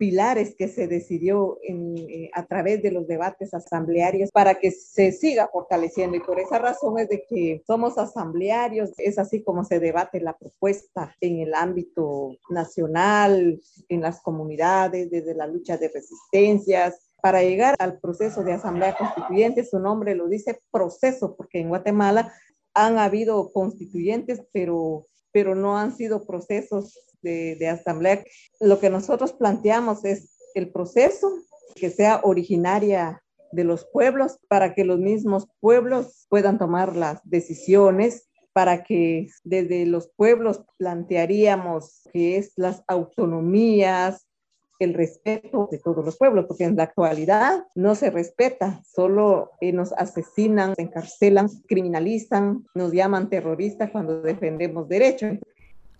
pilares 0.00 0.54
que 0.56 0.66
se 0.66 0.88
decidió 0.88 1.58
eh, 1.62 2.30
a 2.32 2.46
través 2.46 2.82
de 2.82 2.90
los 2.90 3.06
debates 3.06 3.52
asamblearios 3.52 4.30
para 4.30 4.54
que 4.54 4.70
se 4.70 5.12
siga 5.12 5.50
fortaleciendo. 5.52 6.16
Y 6.16 6.20
por 6.20 6.40
esa 6.40 6.58
razón 6.58 6.98
es 6.98 7.10
de 7.10 7.26
que 7.28 7.62
somos 7.66 7.98
asamblearios, 7.98 8.92
es 8.96 9.18
así 9.18 9.42
como 9.44 9.62
se 9.62 9.78
debate 9.78 10.22
la 10.22 10.38
propuesta 10.38 11.14
en 11.20 11.40
el 11.40 11.52
ámbito 11.52 12.34
nacional, 12.48 13.60
en 13.90 14.00
las 14.00 14.22
comunidades, 14.22 15.10
desde 15.10 15.34
la 15.34 15.46
lucha 15.46 15.76
de 15.76 15.88
resistencias, 15.88 17.10
para 17.20 17.42
llegar 17.42 17.74
al 17.78 18.00
proceso 18.00 18.42
de 18.42 18.54
asamblea 18.54 18.96
constituyente, 18.96 19.66
su 19.66 19.80
nombre 19.80 20.14
lo 20.14 20.28
dice 20.28 20.62
proceso, 20.70 21.36
porque 21.36 21.60
en 21.60 21.68
Guatemala 21.68 22.32
han 22.72 22.96
habido 22.96 23.52
constituyentes, 23.52 24.40
pero, 24.50 25.08
pero 25.32 25.54
no 25.54 25.78
han 25.78 25.96
sido 25.96 26.26
procesos 26.26 26.98
de, 27.22 27.68
asamblea, 27.68 28.24
lo 28.60 28.80
que 28.80 28.90
nosotros 28.90 29.32
planteamos 29.32 30.04
es 30.04 30.38
el 30.54 30.70
proceso 30.72 31.30
que 31.74 31.90
sea 31.90 32.20
originaria 32.24 33.22
de 33.52 33.64
los 33.64 33.84
pueblos 33.84 34.38
para 34.48 34.74
que 34.74 34.84
los 34.84 34.98
mismos 34.98 35.48
pueblos 35.60 36.26
puedan 36.28 36.58
tomar 36.58 36.96
las 36.96 37.20
decisiones 37.24 38.28
para 38.52 38.82
que 38.82 39.28
desde 39.44 39.86
los 39.86 40.10
pueblos 40.16 40.64
plantearíamos 40.76 42.02
que 42.12 42.36
es 42.36 42.52
las 42.56 42.82
autonomías, 42.88 44.26
el 44.80 44.94
respeto 44.94 45.68
de 45.70 45.78
todos 45.78 46.04
los 46.04 46.16
pueblos, 46.16 46.46
porque 46.48 46.64
en 46.64 46.76
la 46.76 46.84
actualidad 46.84 47.64
no 47.74 47.94
se 47.94 48.10
respeta, 48.10 48.82
solo 48.84 49.50
eh, 49.60 49.72
nos 49.72 49.92
asesinan, 49.92 50.74
encarcelan, 50.78 51.48
criminalizan, 51.68 52.66
nos 52.74 52.92
llaman 52.92 53.28
terroristas 53.28 53.90
cuando 53.90 54.22
defendemos 54.22 54.88
derechos. 54.88 55.38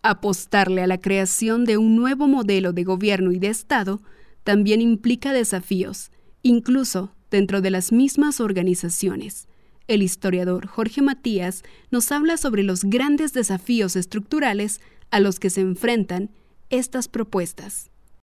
Apostarle 0.03 0.83
a 0.83 0.87
la 0.87 0.99
creación 0.99 1.65
de 1.65 1.77
un 1.77 1.95
nuevo 1.95 2.27
modelo 2.27 2.73
de 2.73 2.85
gobierno 2.85 3.33
y 3.33 3.39
de 3.39 3.49
Estado 3.49 4.01
también 4.45 4.81
implica 4.81 5.33
desafíos, 5.33 6.11
incluso 6.43 7.13
dentro 7.31 7.61
de 7.61 7.71
las 7.71 7.93
mismas 7.93 8.41
organizaciones. 8.41 9.47
El 9.89 10.03
historiador 10.03 10.67
Jorge 10.67 11.03
Matías 11.03 11.63
nos 11.91 12.11
habla 12.13 12.37
sobre 12.37 12.63
los 12.63 12.85
grandes 12.85 13.33
desafíos 13.33 13.97
estructurales 13.97 14.81
a 15.11 15.21
los 15.21 15.39
que 15.39 15.51
se 15.51 15.61
enfrentan 15.61 16.31
estas 16.71 17.09
propuestas. 17.09 17.91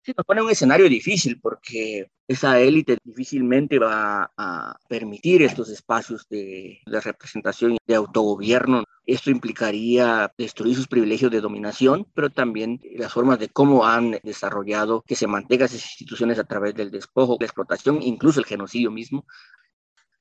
Sí, 0.04 0.12
nos 0.14 0.26
pone 0.26 0.42
un 0.42 0.50
escenario 0.50 0.86
difícil 0.86 1.40
porque 1.40 2.10
esa 2.28 2.60
élite 2.60 2.98
difícilmente 3.04 3.78
va 3.78 4.30
a 4.36 4.76
permitir 4.86 5.40
estos 5.40 5.70
espacios 5.70 6.26
de, 6.28 6.80
de, 6.84 7.00
representación 7.00 7.72
y 7.72 7.78
de 7.86 7.94
autogobierno. 7.94 8.84
Esto 9.06 9.30
implicaría 9.30 10.30
destruir 10.36 10.76
sus 10.76 10.88
privilegios 10.88 11.30
de 11.30 11.40
dominación, 11.40 12.06
pero 12.14 12.28
también 12.28 12.82
las 12.96 13.14
formas 13.14 13.38
de 13.38 13.48
cómo 13.48 13.86
han 13.86 14.18
desarrollado 14.22 15.02
que 15.06 15.16
se 15.16 15.26
mantengan 15.26 15.66
esas 15.66 15.86
instituciones 15.86 16.38
a 16.38 16.44
través 16.44 16.74
del 16.74 16.90
despojo, 16.90 17.38
la 17.40 17.46
explotación, 17.46 18.02
incluso 18.02 18.40
el 18.40 18.46
genocidio 18.46 18.90
mismo. 18.90 19.24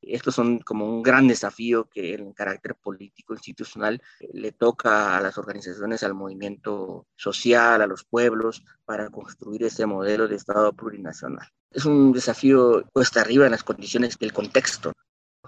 Estos 0.07 0.35
son 0.35 0.59
como 0.59 0.85
un 0.85 1.01
gran 1.01 1.27
desafío 1.27 1.89
que 1.89 2.13
en 2.13 2.33
carácter 2.33 2.75
político 2.75 3.33
institucional 3.33 4.01
eh, 4.19 4.29
le 4.33 4.51
toca 4.51 5.17
a 5.17 5.21
las 5.21 5.37
organizaciones, 5.37 6.03
al 6.03 6.13
movimiento 6.13 7.07
social, 7.15 7.81
a 7.81 7.87
los 7.87 8.03
pueblos, 8.03 8.63
para 8.85 9.09
construir 9.09 9.63
ese 9.63 9.85
modelo 9.85 10.27
de 10.27 10.35
Estado 10.35 10.73
plurinacional. 10.73 11.47
Es 11.71 11.85
un 11.85 12.11
desafío 12.11 12.83
cuesta 12.93 13.21
arriba 13.21 13.45
en 13.45 13.51
las 13.51 13.63
condiciones 13.63 14.17
del 14.17 14.33
contexto. 14.33 14.91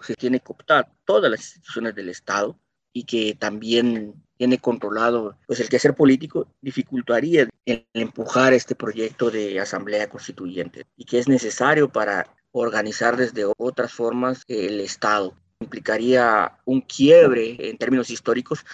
Se 0.01 0.15
tiene 0.15 0.39
que 0.39 0.51
optar 0.51 0.91
todas 1.05 1.31
las 1.31 1.39
instituciones 1.41 1.95
del 1.95 2.09
Estado 2.09 2.59
y 2.93 3.03
que 3.03 3.35
también 3.35 4.25
tiene 4.37 4.57
controlado 4.57 5.37
pues 5.47 5.59
el 5.59 5.69
quehacer 5.69 5.95
político 5.95 6.47
dificultaría 6.61 7.47
el 7.65 7.87
empujar 7.93 8.53
este 8.53 8.75
proyecto 8.75 9.31
de 9.31 9.59
asamblea 9.59 10.09
constituyente 10.09 10.85
y 10.95 11.05
que 11.05 11.19
es 11.19 11.27
necesario 11.27 11.89
para 11.89 12.35
organizar 12.61 13.17
desde 13.17 13.45
otras 13.57 13.91
formas 13.91 14.43
el 14.47 14.79
Estado. 14.79 15.33
Implicaría 15.59 16.57
un 16.65 16.81
quiebre 16.81 17.57
en 17.69 17.77
términos 17.77 18.09
históricos 18.09 18.65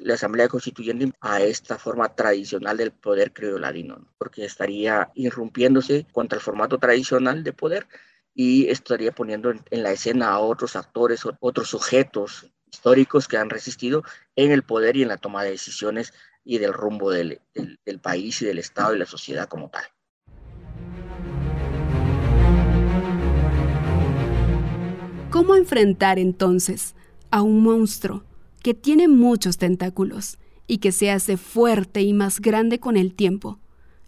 la 0.00 0.14
Asamblea 0.14 0.48
Constituyente 0.48 1.12
a 1.20 1.40
esta 1.40 1.78
forma 1.78 2.14
tradicional 2.14 2.76
del 2.76 2.92
poder 2.92 3.32
crioladino, 3.32 4.06
porque 4.18 4.44
estaría 4.44 5.10
irrumpiéndose 5.14 6.06
contra 6.12 6.36
el 6.36 6.42
formato 6.42 6.78
tradicional 6.78 7.44
de 7.44 7.52
poder 7.52 7.86
y 8.34 8.68
estaría 8.70 9.12
poniendo 9.12 9.50
en, 9.50 9.82
la 9.82 9.92
escena 9.92 10.30
a 10.30 10.40
otros 10.40 10.76
actores, 10.76 11.22
otros 11.40 11.68
sujetos 11.68 12.50
históricos 12.70 13.26
que 13.26 13.36
han 13.36 13.50
resistido 13.50 14.02
en 14.36 14.52
el 14.52 14.62
poder 14.62 14.96
y 14.96 15.02
en 15.02 15.08
la 15.08 15.16
toma 15.16 15.42
de 15.42 15.50
decisiones 15.50 16.12
y 16.44 16.58
del 16.58 16.72
rumbo 16.72 17.10
del 17.10 17.40
país 18.02 18.42
y 18.42 18.46
del 18.46 18.58
Estado 18.58 18.94
y 18.94 18.98
la 18.98 19.06
sociedad 19.06 19.48
como 19.48 19.70
tal. 19.70 19.84
¿Cómo 25.30 25.54
enfrentar 25.56 26.18
entonces 26.18 26.94
a 27.30 27.42
un 27.42 27.62
monstruo 27.62 28.24
que 28.62 28.72
tiene 28.72 29.08
muchos 29.08 29.58
tentáculos 29.58 30.38
y 30.66 30.78
que 30.78 30.90
se 30.90 31.10
hace 31.10 31.36
fuerte 31.36 32.00
y 32.00 32.14
más 32.14 32.40
grande 32.40 32.80
con 32.80 32.96
el 32.96 33.12
tiempo? 33.12 33.58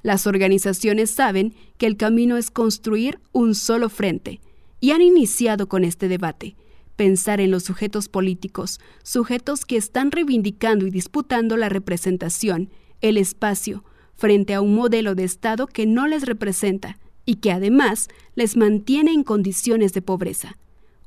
Las 0.02 0.26
organizaciones 0.26 1.10
saben 1.10 1.54
que 1.76 1.84
el 1.84 1.98
camino 1.98 2.38
es 2.38 2.50
construir 2.50 3.20
un 3.32 3.54
solo 3.54 3.90
frente 3.90 4.40
y 4.80 4.92
han 4.92 5.02
iniciado 5.02 5.68
con 5.68 5.84
este 5.84 6.08
debate, 6.08 6.56
pensar 6.96 7.42
en 7.42 7.50
los 7.50 7.64
sujetos 7.64 8.08
políticos, 8.08 8.80
sujetos 9.02 9.66
que 9.66 9.76
están 9.76 10.12
reivindicando 10.12 10.86
y 10.86 10.90
disputando 10.90 11.58
la 11.58 11.68
representación, 11.68 12.70
el 13.02 13.18
espacio, 13.18 13.84
frente 14.14 14.54
a 14.54 14.62
un 14.62 14.74
modelo 14.74 15.14
de 15.14 15.24
Estado 15.24 15.66
que 15.66 15.84
no 15.84 16.06
les 16.06 16.24
representa 16.24 16.98
y 17.26 17.36
que 17.36 17.52
además 17.52 18.08
les 18.36 18.56
mantiene 18.56 19.12
en 19.12 19.22
condiciones 19.22 19.92
de 19.92 20.00
pobreza. 20.00 20.56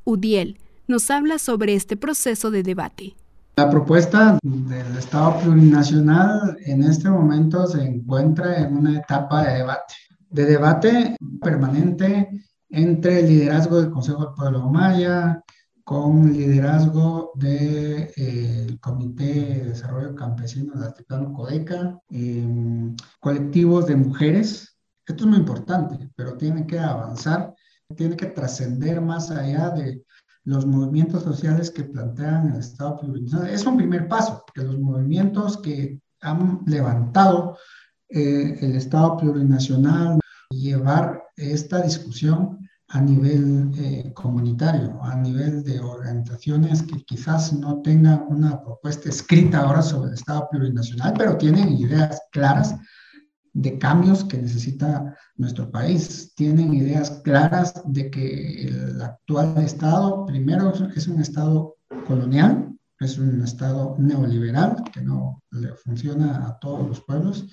Udiel 0.06 0.60
nos 0.88 1.10
habla 1.10 1.40
sobre 1.40 1.76
este 1.76 1.98
proceso 1.98 2.52
de 2.52 2.64
debate. 2.64 3.16
La 3.56 3.70
propuesta 3.70 4.40
del 4.42 4.98
Estado 4.98 5.40
plurinacional 5.42 6.58
en 6.66 6.84
este 6.84 7.10
momento 7.10 7.68
se 7.68 7.84
encuentra 7.84 8.60
en 8.60 8.78
una 8.78 8.98
etapa 8.98 9.44
de 9.44 9.58
debate, 9.60 9.94
de 10.30 10.46
debate 10.46 11.16
permanente 11.40 12.30
entre 12.70 13.20
el 13.20 13.28
liderazgo 13.28 13.80
del 13.80 13.92
Consejo 13.92 14.26
del 14.26 14.34
Pueblo 14.34 14.70
Maya, 14.72 15.44
con 15.84 16.32
liderazgo 16.34 17.32
del 17.36 18.10
eh, 18.16 18.78
Comité 18.80 19.24
de 19.24 19.64
Desarrollo 19.66 20.16
Campesino 20.16 20.74
del 20.74 20.86
Altiplano 20.86 21.34
Codeca, 21.34 22.00
em, 22.10 22.96
colectivos 23.20 23.86
de 23.86 23.96
mujeres. 23.98 24.78
Esto 25.06 25.26
es 25.26 25.30
muy 25.30 25.40
importante, 25.40 26.10
pero 26.16 26.38
tiene 26.38 26.66
que 26.66 26.80
avanzar 26.80 27.54
tiene 27.96 28.16
que 28.16 28.28
trascender 28.28 29.02
más 29.02 29.32
allá 29.32 29.70
de 29.70 30.04
los 30.46 30.66
movimientos 30.66 31.24
sociales 31.24 31.72
que 31.72 31.86
plantean 31.86 32.52
el 32.52 32.60
Estado 32.60 33.00
plurinacional. 33.00 33.50
Es 33.50 33.66
un 33.66 33.78
primer 33.78 34.08
paso, 34.08 34.44
que 34.54 34.64
los 34.64 34.80
movimientos 34.80 35.58
que 35.58 36.00
han 36.22 36.62
levantado 36.66 37.58
eh, 38.10 38.58
el 38.62 38.76
Estado 38.76 39.18
plurinacional, 39.18 40.20
llevar 40.50 41.24
esta 41.36 41.82
discusión 41.82 42.60
a 42.90 43.02
nivel 43.02 43.72
eh, 43.76 44.12
comunitario, 44.14 45.02
a 45.02 45.16
nivel 45.16 45.64
de 45.64 45.80
organizaciones 45.80 46.84
que 46.84 47.04
quizás 47.06 47.52
no 47.54 47.82
tengan 47.82 48.26
una 48.30 48.62
propuesta 48.62 49.10
escrita 49.10 49.62
ahora 49.62 49.82
sobre 49.82 50.10
el 50.10 50.14
Estado 50.14 50.48
plurinacional, 50.52 51.14
pero 51.18 51.38
tienen 51.38 51.70
ideas 51.70 52.22
claras 52.32 52.76
de 53.54 53.78
cambios 53.78 54.24
que 54.24 54.38
necesita 54.38 55.16
nuestro 55.38 55.70
país. 55.70 56.34
Tienen 56.36 56.74
ideas 56.74 57.22
claras 57.24 57.82
de 57.86 58.10
que 58.10 58.64
el 58.64 59.02
actual 59.02 59.58
Estado, 59.60 60.26
primero, 60.26 60.74
es 60.96 61.08
un 61.08 61.22
Estado 61.22 61.76
colonial, 62.08 62.76
es 63.00 63.18
un 63.18 63.42
Estado 63.44 63.96
neoliberal 64.00 64.84
que 64.92 65.02
no 65.02 65.42
le 65.52 65.74
funciona 65.76 66.48
a 66.48 66.58
todos 66.60 66.88
los 66.88 67.02
pueblos 67.02 67.48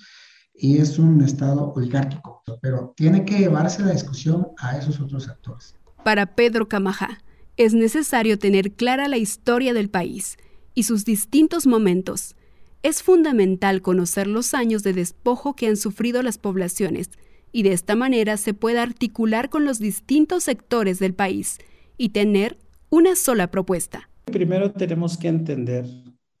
y 0.53 0.77
es 0.77 0.97
un 0.99 1.21
Estado 1.21 1.71
oligárquico, 1.73 2.41
pero 2.61 2.93
tiene 2.95 3.23
que 3.25 3.37
llevarse 3.37 3.83
la 3.83 3.91
discusión 3.91 4.47
a 4.57 4.77
esos 4.77 4.99
otros 4.99 5.27
actores. 5.29 5.75
Para 6.03 6.35
Pedro 6.35 6.67
Camajá, 6.67 7.19
es 7.57 7.73
necesario 7.73 8.39
tener 8.39 8.73
clara 8.73 9.07
la 9.07 9.17
historia 9.17 9.73
del 9.73 9.89
país 9.89 10.37
y 10.73 10.83
sus 10.83 11.05
distintos 11.05 11.67
momentos 11.67 12.35
es 12.83 13.03
fundamental 13.03 13.81
conocer 13.81 14.27
los 14.27 14.53
años 14.53 14.83
de 14.83 14.93
despojo 14.93 15.55
que 15.55 15.67
han 15.67 15.77
sufrido 15.77 16.23
las 16.23 16.37
poblaciones 16.37 17.09
y 17.51 17.63
de 17.63 17.73
esta 17.73 17.95
manera 17.95 18.37
se 18.37 18.53
puede 18.53 18.79
articular 18.79 19.49
con 19.49 19.65
los 19.65 19.79
distintos 19.79 20.43
sectores 20.43 20.99
del 20.99 21.13
país 21.13 21.59
y 21.97 22.09
tener 22.09 22.57
una 22.89 23.15
sola 23.15 23.51
propuesta. 23.51 24.09
Primero 24.25 24.71
tenemos 24.71 25.17
que 25.17 25.27
entender 25.27 25.85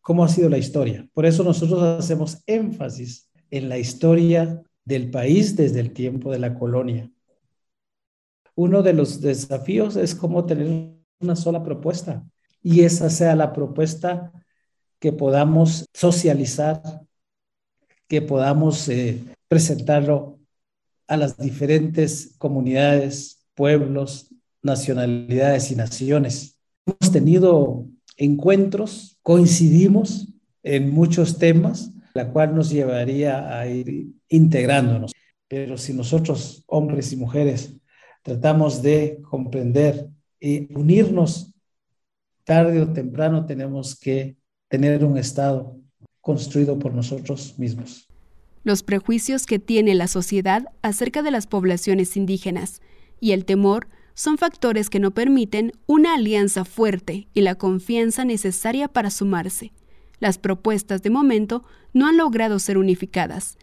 cómo 0.01 0.23
ha 0.23 0.29
sido 0.29 0.49
la 0.49 0.57
historia. 0.57 1.07
Por 1.13 1.25
eso 1.25 1.43
nosotros 1.43 1.81
hacemos 1.83 2.41
énfasis 2.47 3.29
en 3.51 3.69
la 3.69 3.77
historia 3.77 4.61
del 4.85 5.11
país 5.11 5.55
desde 5.55 5.79
el 5.79 5.91
tiempo 5.91 6.31
de 6.31 6.39
la 6.39 6.57
colonia. 6.57 7.11
Uno 8.55 8.81
de 8.81 8.93
los 8.93 9.21
desafíos 9.21 9.95
es 9.95 10.15
cómo 10.15 10.45
tener 10.45 10.95
una 11.19 11.35
sola 11.35 11.63
propuesta 11.63 12.25
y 12.63 12.81
esa 12.81 13.09
sea 13.09 13.35
la 13.35 13.53
propuesta 13.53 14.31
que 15.01 15.11
podamos 15.11 15.89
socializar, 15.93 16.79
que 18.07 18.21
podamos 18.21 18.87
eh, 18.87 19.19
presentarlo 19.47 20.39
a 21.07 21.17
las 21.17 21.37
diferentes 21.37 22.35
comunidades, 22.37 23.43
pueblos, 23.55 24.29
nacionalidades 24.61 25.71
y 25.71 25.75
naciones. 25.75 26.55
Hemos 26.85 27.11
tenido 27.11 27.87
encuentros, 28.15 29.17
coincidimos 29.23 30.27
en 30.61 30.91
muchos 30.91 31.39
temas, 31.39 31.91
la 32.13 32.31
cual 32.31 32.53
nos 32.53 32.69
llevaría 32.69 33.57
a 33.57 33.67
ir 33.67 34.05
integrándonos. 34.29 35.13
Pero 35.47 35.79
si 35.79 35.93
nosotros, 35.93 36.63
hombres 36.67 37.11
y 37.11 37.15
mujeres, 37.17 37.73
tratamos 38.21 38.83
de 38.83 39.19
comprender 39.23 40.09
y 40.39 40.71
unirnos, 40.75 41.55
tarde 42.43 42.81
o 42.81 42.93
temprano 42.93 43.47
tenemos 43.47 43.99
que 43.99 44.39
tener 44.71 45.03
un 45.03 45.17
Estado 45.17 45.77
construido 46.21 46.79
por 46.79 46.93
nosotros 46.93 47.55
mismos. 47.59 48.07
Los 48.63 48.83
prejuicios 48.83 49.45
que 49.45 49.59
tiene 49.59 49.93
la 49.95 50.07
sociedad 50.07 50.65
acerca 50.81 51.21
de 51.21 51.31
las 51.31 51.45
poblaciones 51.45 52.15
indígenas 52.15 52.81
y 53.19 53.33
el 53.33 53.43
temor 53.43 53.89
son 54.13 54.37
factores 54.37 54.89
que 54.89 54.99
no 54.99 55.11
permiten 55.11 55.73
una 55.87 56.15
alianza 56.15 56.63
fuerte 56.63 57.27
y 57.33 57.41
la 57.41 57.55
confianza 57.55 58.23
necesaria 58.23 58.87
para 58.87 59.09
sumarse. 59.09 59.73
Las 60.19 60.37
propuestas 60.37 61.01
de 61.01 61.09
momento 61.09 61.65
no 61.93 62.07
han 62.07 62.15
logrado 62.15 62.57
ser 62.59 62.77
unificadas. 62.77 63.57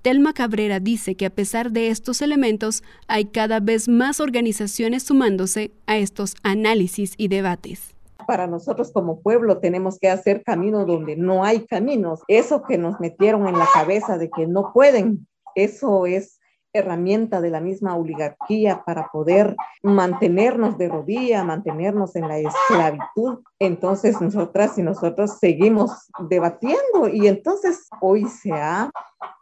Telma 0.00 0.32
Cabrera 0.32 0.80
dice 0.80 1.14
que 1.14 1.26
a 1.26 1.30
pesar 1.30 1.72
de 1.72 1.88
estos 1.88 2.22
elementos, 2.22 2.82
hay 3.06 3.26
cada 3.26 3.60
vez 3.60 3.88
más 3.88 4.18
organizaciones 4.18 5.02
sumándose 5.02 5.72
a 5.86 5.98
estos 5.98 6.36
análisis 6.42 7.14
y 7.18 7.28
debates. 7.28 7.93
Para 8.26 8.46
nosotros 8.46 8.92
como 8.92 9.20
pueblo 9.20 9.58
tenemos 9.58 9.98
que 9.98 10.10
hacer 10.10 10.42
caminos 10.42 10.86
donde 10.86 11.16
no 11.16 11.44
hay 11.44 11.66
caminos. 11.66 12.22
Eso 12.28 12.62
que 12.62 12.78
nos 12.78 13.00
metieron 13.00 13.46
en 13.48 13.58
la 13.58 13.68
cabeza 13.72 14.18
de 14.18 14.30
que 14.30 14.46
no 14.46 14.72
pueden, 14.72 15.26
eso 15.54 16.06
es 16.06 16.40
herramienta 16.74 17.40
de 17.40 17.50
la 17.50 17.60
misma 17.60 17.96
oligarquía 17.96 18.82
para 18.84 19.08
poder 19.12 19.56
mantenernos 19.82 20.76
de 20.76 20.88
rodilla, 20.88 21.44
mantenernos 21.44 22.16
en 22.16 22.28
la 22.28 22.38
esclavitud. 22.38 23.44
Entonces 23.60 24.20
nosotras 24.20 24.76
y 24.76 24.82
nosotros 24.82 25.38
seguimos 25.38 25.92
debatiendo 26.28 27.08
y 27.10 27.28
entonces 27.28 27.86
hoy 28.00 28.24
se 28.24 28.52
ha 28.52 28.90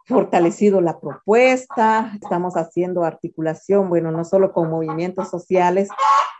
fortalecido 0.07 0.81
la 0.81 1.01
propuesta, 1.01 2.13
estamos 2.21 2.55
haciendo 2.57 3.05
articulación, 3.05 3.89
bueno, 3.89 4.11
no 4.11 4.25
solo 4.25 4.53
con 4.53 4.71
movimientos 4.71 5.31
sociales, 5.31 5.89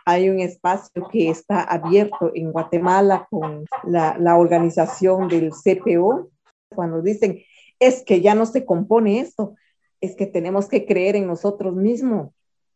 hay 0.05 0.29
un 0.29 0.39
espacio 0.39 1.07
que 1.11 1.29
está 1.29 1.61
abierto 1.61 2.31
en 2.33 2.51
Guatemala 2.51 3.27
con 3.29 3.65
la, 3.83 4.17
la 4.17 4.37
organización 4.37 5.27
del 5.27 5.51
CPO, 5.51 6.29
cuando 6.69 7.01
dicen, 7.01 7.41
es 7.79 8.03
que 8.03 8.21
ya 8.21 8.35
no 8.35 8.45
se 8.45 8.65
compone 8.65 9.19
esto, 9.19 9.55
es 10.01 10.15
que 10.15 10.27
tenemos 10.27 10.67
que 10.67 10.85
creer 10.85 11.15
en 11.15 11.27
nosotros 11.27 11.75
mismos, 11.75 12.31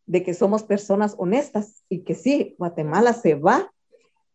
de 0.06 0.24
que 0.24 0.34
somos 0.34 0.64
personas 0.64 1.16
honestas 1.18 1.84
y 1.90 2.00
que 2.04 2.16
sí, 2.16 2.56
Guatemala 2.58 3.12
se 3.12 3.36
va, 3.36 3.72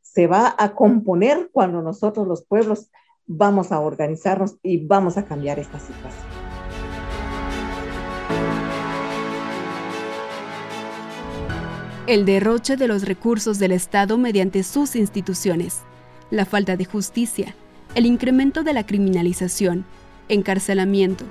se 0.03 0.27
va 0.27 0.55
a 0.59 0.75
componer 0.75 1.49
cuando 1.51 1.81
nosotros 1.81 2.29
los 2.29 2.45
pueblos 2.45 2.91
vamos 3.27 3.73
a 3.73 3.81
organizarnos 3.81 4.57
y 4.63 4.85
vamos 4.85 5.17
a 5.17 5.25
cambiar 5.25 5.59
esta 5.59 5.79
situación. 5.79 6.42
El 12.09 12.25
derroche 12.25 12.77
de 12.77 12.89
los 12.89 13.05
recursos 13.05 13.61
del 13.61 13.71
Estado 13.71 14.19
mediante 14.19 14.65
sus 14.65 14.97
instituciones, 14.97 15.83
la 16.33 16.45
falta 16.45 16.77
de 16.77 16.85
justicia, 16.85 17.55
el 17.95 18.07
incremento 18.07 18.65
de 18.65 18.73
la 18.73 18.85
criminalización, 18.85 19.85
encarcelamiento, 20.29 21.25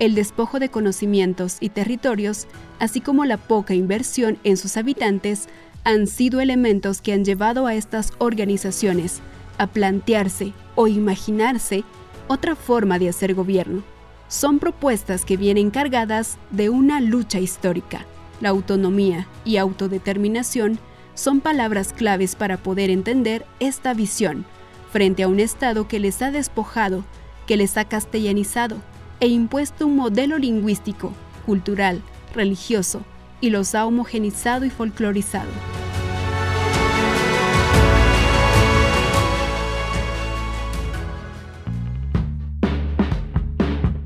el 0.00 0.16
despojo 0.16 0.58
de 0.58 0.68
conocimientos 0.68 1.58
y 1.60 1.68
territorios, 1.68 2.48
así 2.80 3.00
como 3.00 3.24
la 3.24 3.36
poca 3.36 3.74
inversión 3.74 4.36
en 4.42 4.56
sus 4.56 4.76
habitantes, 4.76 5.48
han 5.84 6.08
sido 6.08 6.40
elementos 6.40 7.00
que 7.00 7.12
han 7.12 7.24
llevado 7.24 7.68
a 7.68 7.74
estas 7.76 8.12
organizaciones 8.18 9.20
a 9.58 9.68
plantearse 9.68 10.52
o 10.74 10.88
imaginarse 10.88 11.84
otra 12.26 12.56
forma 12.56 12.98
de 12.98 13.10
hacer 13.10 13.32
gobierno. 13.32 13.84
Son 14.26 14.58
propuestas 14.58 15.24
que 15.24 15.36
vienen 15.36 15.70
cargadas 15.70 16.36
de 16.50 16.68
una 16.68 17.00
lucha 17.00 17.38
histórica. 17.38 18.04
La 18.40 18.50
autonomía 18.50 19.26
y 19.44 19.56
autodeterminación 19.56 20.78
son 21.14 21.40
palabras 21.40 21.92
claves 21.92 22.36
para 22.36 22.58
poder 22.58 22.90
entender 22.90 23.46
esta 23.60 23.94
visión 23.94 24.44
frente 24.92 25.22
a 25.22 25.28
un 25.28 25.40
Estado 25.40 25.88
que 25.88 25.98
les 25.98 26.22
ha 26.22 26.30
despojado, 26.30 27.04
que 27.46 27.56
les 27.56 27.76
ha 27.76 27.84
castellanizado, 27.84 28.76
e 29.20 29.28
impuesto 29.28 29.86
un 29.86 29.96
modelo 29.96 30.38
lingüístico, 30.38 31.12
cultural, 31.44 32.02
religioso, 32.34 33.02
y 33.40 33.50
los 33.50 33.74
ha 33.74 33.86
homogenizado 33.86 34.64
y 34.64 34.70
folclorizado. 34.70 35.50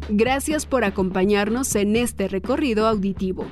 Gracias 0.09 0.67
por 0.67 0.85
acompañarnos 0.85 1.75
en 1.77 1.95
este 1.95 2.27
recorrido 2.27 2.89
auditivo, 2.89 3.47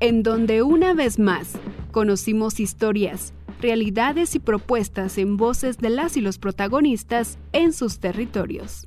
en 0.00 0.22
donde 0.22 0.62
una 0.62 0.94
vez 0.94 1.18
más 1.18 1.52
conocimos 1.90 2.60
historias, 2.60 3.32
realidades 3.60 4.34
y 4.34 4.38
propuestas 4.38 5.18
en 5.18 5.36
voces 5.36 5.78
de 5.78 5.90
las 5.90 6.16
y 6.16 6.20
los 6.20 6.38
protagonistas 6.38 7.38
en 7.52 7.72
sus 7.72 7.98
territorios. 7.98 8.84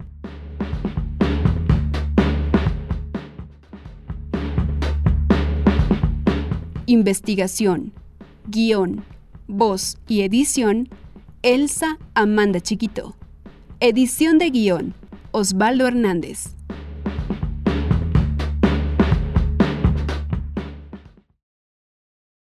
Investigación, 6.85 7.93
guion, 8.47 9.03
voz 9.47 9.97
y 10.07 10.21
edición, 10.21 10.89
Elsa 11.43 11.99
Amanda 12.15 12.61
Chiquito. 12.61 13.15
Edición 13.79 14.39
de 14.39 14.49
guion, 14.49 14.93
Osvaldo 15.31 15.87
Hernández. 15.87 16.58